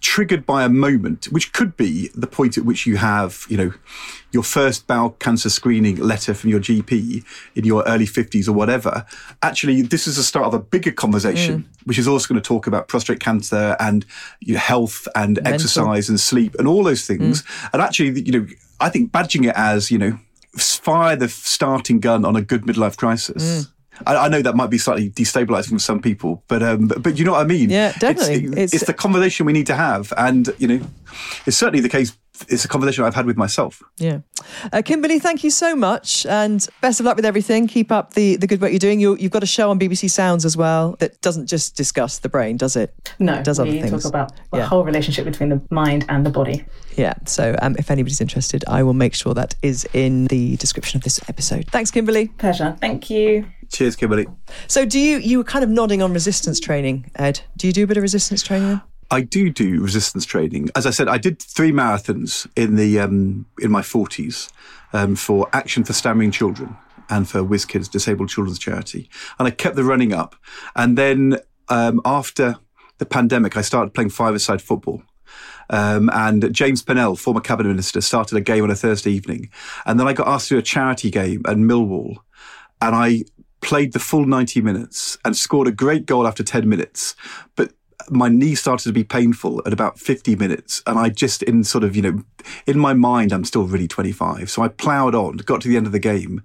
[0.00, 3.72] triggered by a moment, which could be the point at which you have, you know,
[4.32, 9.06] your first bowel cancer screening letter from your GP in your early 50s or whatever.
[9.42, 11.86] Actually, this is the start of a bigger conversation, mm.
[11.86, 14.04] which is also going to talk about prostate cancer and
[14.40, 15.54] you know, health and Mental.
[15.54, 17.42] exercise and sleep and all those things.
[17.42, 17.70] Mm.
[17.72, 18.46] And actually, you know,
[18.78, 20.18] I think badging it as, you know,
[20.56, 23.42] fire the starting gun on a good midlife crisis.
[23.42, 23.72] Mm.
[24.06, 27.18] I, I, know that might be slightly destabilizing for some people, but um, but, but
[27.18, 27.70] you know what I mean.
[27.70, 28.46] Yeah, definitely.
[28.46, 30.80] It's, it's, it's, the conversation we need to have, and you know,
[31.46, 32.16] it's certainly the case.
[32.48, 33.82] It's a conversation I've had with myself.
[33.98, 34.20] Yeah,
[34.72, 37.66] uh, Kimberley, thank you so much, and best of luck with everything.
[37.66, 39.00] Keep up the, the good work you're doing.
[39.00, 42.28] you have got a show on BBC Sounds as well that doesn't just discuss the
[42.28, 43.14] brain, does it?
[43.18, 43.90] No, it does other things.
[43.90, 44.66] talk about the yeah.
[44.66, 46.64] whole relationship between the mind and the body.
[46.96, 47.14] Yeah.
[47.26, 51.04] So um, if anybody's interested, I will make sure that is in the description of
[51.04, 51.66] this episode.
[51.70, 52.28] Thanks, Kimberley.
[52.28, 52.76] Pleasure.
[52.80, 53.46] Thank you.
[53.72, 54.26] Cheers, Kimberley.
[54.66, 57.42] So, do you you were kind of nodding on resistance training, Ed?
[57.56, 58.80] Do you do a bit of resistance training?
[59.10, 60.70] I do do resistance training.
[60.76, 64.48] As I said, I did three marathons in the um, in my forties
[64.92, 66.76] um, for Action for Stammering Children
[67.08, 70.36] and for Whizz-Kidz Disabled Children's Charity, and I kept the running up.
[70.76, 71.38] And then
[71.68, 72.56] um, after
[72.98, 75.02] the pandemic, I started playing five-a-side football.
[75.70, 79.50] Um, and James Purnell, former cabinet minister, started a game on a Thursday evening,
[79.86, 82.18] and then I got asked to do a charity game at Millwall,
[82.80, 83.24] and I
[83.60, 87.14] played the full 90 minutes and scored a great goal after 10 minutes.
[87.56, 87.72] But
[88.08, 90.82] my knee started to be painful at about 50 minutes.
[90.86, 92.22] And I just, in sort of, you know,
[92.66, 94.50] in my mind, I'm still really 25.
[94.50, 96.42] So I ploughed on, got to the end of the game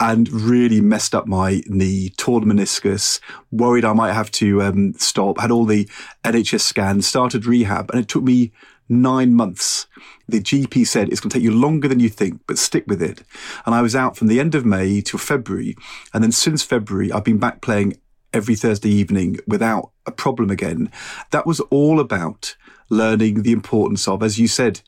[0.00, 3.20] and really messed up my knee, torn meniscus,
[3.50, 5.84] worried I might have to um, stop, had all the
[6.24, 7.90] NHS scans, started rehab.
[7.90, 8.52] And it took me
[8.88, 9.86] nine months.
[10.28, 13.02] The GP said it's going to take you longer than you think, but stick with
[13.02, 13.22] it.
[13.66, 15.76] And I was out from the end of May till February.
[16.12, 17.98] And then since February, I've been back playing
[18.32, 20.90] every Thursday evening without a problem again.
[21.30, 22.56] That was all about
[22.90, 24.80] learning the importance of, as you said,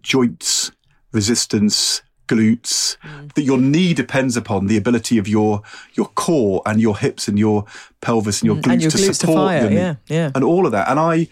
[0.00, 0.72] joints,
[1.12, 3.32] resistance, glutes mm.
[3.34, 5.62] that your knee depends upon the ability of your
[5.94, 7.64] your core and your hips and your
[8.00, 10.30] pelvis and your glutes, and your to glutes support to fire, yeah, yeah.
[10.34, 11.26] and all of that and i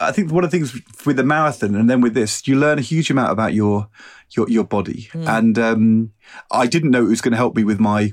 [0.00, 2.78] i think one of the things with the marathon and then with this you learn
[2.78, 3.88] a huge amount about your
[4.30, 5.28] your your body mm.
[5.28, 6.12] and um,
[6.50, 8.12] i didn't know it was going to help me with my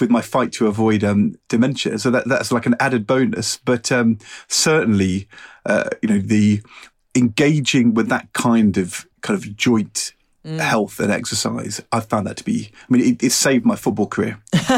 [0.00, 3.90] with my fight to avoid um, dementia so that that's like an added bonus but
[3.90, 5.28] um, certainly
[5.66, 6.62] uh, you know the
[7.14, 10.14] engaging with that kind of kind of joint
[10.48, 10.60] mm.
[10.60, 14.06] health and exercise, I found that to be, I mean, it, it saved my football
[14.06, 14.40] career.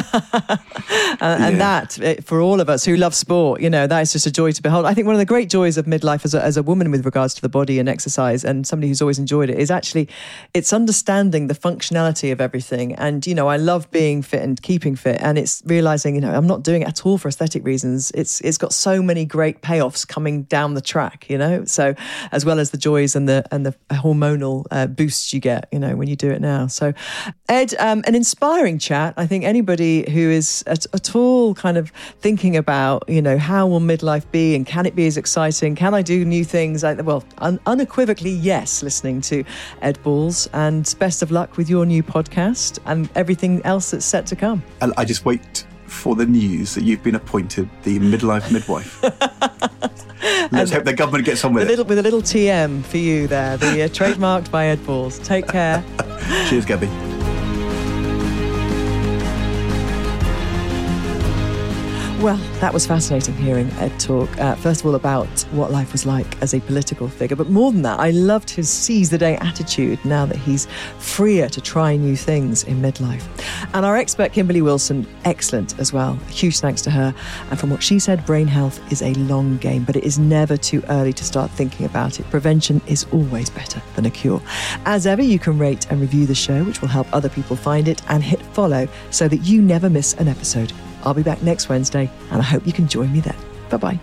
[1.21, 4.13] and, and that, eh, for all of us who love sport, you know, that is
[4.13, 4.87] just a joy to behold.
[4.87, 7.05] I think one of the great joys of midlife as a, as a woman with
[7.05, 10.09] regards to the body and exercise and somebody who's always enjoyed it is actually
[10.55, 12.95] it's understanding the functionality of everything.
[12.95, 15.19] And, you know, I love being fit and keeping fit.
[15.21, 18.11] And it's realizing, you know, I'm not doing it at all for aesthetic reasons.
[18.13, 21.65] It's It's got so many great payoffs coming down the track, you know?
[21.65, 21.95] So,
[22.33, 25.79] as well as the joys and the, and the hormonal uh, boosts you get, you
[25.79, 26.67] know, when you do it now.
[26.67, 26.93] So,
[27.49, 29.15] Ed, um, an inspiring chat.
[29.17, 31.91] I think anybody who is at, at all kind of
[32.21, 35.75] thinking about, you know, how will midlife be and can it be as exciting?
[35.75, 36.85] Can I do new things?
[36.85, 39.45] I, well, un- unequivocally, yes, listening to
[39.83, 40.49] Ed Balls.
[40.53, 44.63] And best of luck with your new podcast and everything else that's set to come.
[44.81, 49.03] And I just wait for the news that you've been appointed the midlife midwife.
[50.53, 51.73] Let's hope the government gets on with, with it.
[51.73, 55.19] Little, with a little TM for you there, the uh, trademarked by Ed Balls.
[55.21, 55.85] Take care.
[56.49, 57.10] Cheers, Gabby.
[62.21, 66.05] Well, that was fascinating hearing Ed talk, uh, first of all, about what life was
[66.05, 67.35] like as a political figure.
[67.35, 70.67] But more than that, I loved his seize the day attitude now that he's
[70.99, 73.25] freer to try new things in midlife.
[73.73, 76.13] And our expert, Kimberley Wilson, excellent as well.
[76.29, 77.15] Huge thanks to her.
[77.49, 80.59] And from what she said, brain health is a long game, but it is never
[80.59, 82.29] too early to start thinking about it.
[82.29, 84.43] Prevention is always better than a cure.
[84.85, 87.89] As ever, you can rate and review the show, which will help other people find
[87.89, 90.71] it, and hit follow so that you never miss an episode.
[91.05, 93.37] I'll be back next Wednesday, and I hope you can join me then.
[93.71, 94.01] Bye bye.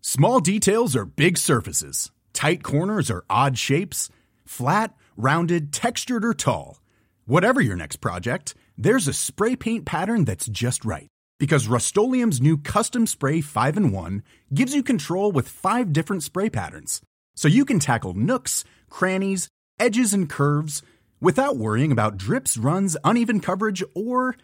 [0.00, 4.08] Small details are big surfaces, tight corners are odd shapes,
[4.46, 6.80] flat, rounded, textured, or tall.
[7.26, 11.08] Whatever your next project, there's a spray paint pattern that's just right.
[11.38, 14.22] Because Rust new Custom Spray 5 in 1
[14.54, 17.02] gives you control with five different spray patterns.
[17.34, 20.82] So you can tackle nooks crannies, edges, and curves
[21.20, 24.36] without worrying about drips, runs, uneven coverage, or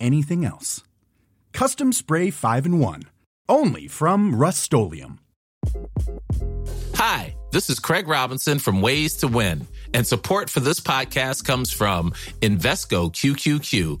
[0.00, 0.82] anything else.
[1.52, 3.02] Custom Spray 5 and 1.
[3.48, 4.72] Only from Rust
[6.94, 11.72] Hi, this is Craig Robinson from Ways to Win, and support for this podcast comes
[11.72, 14.00] from Invesco QQQ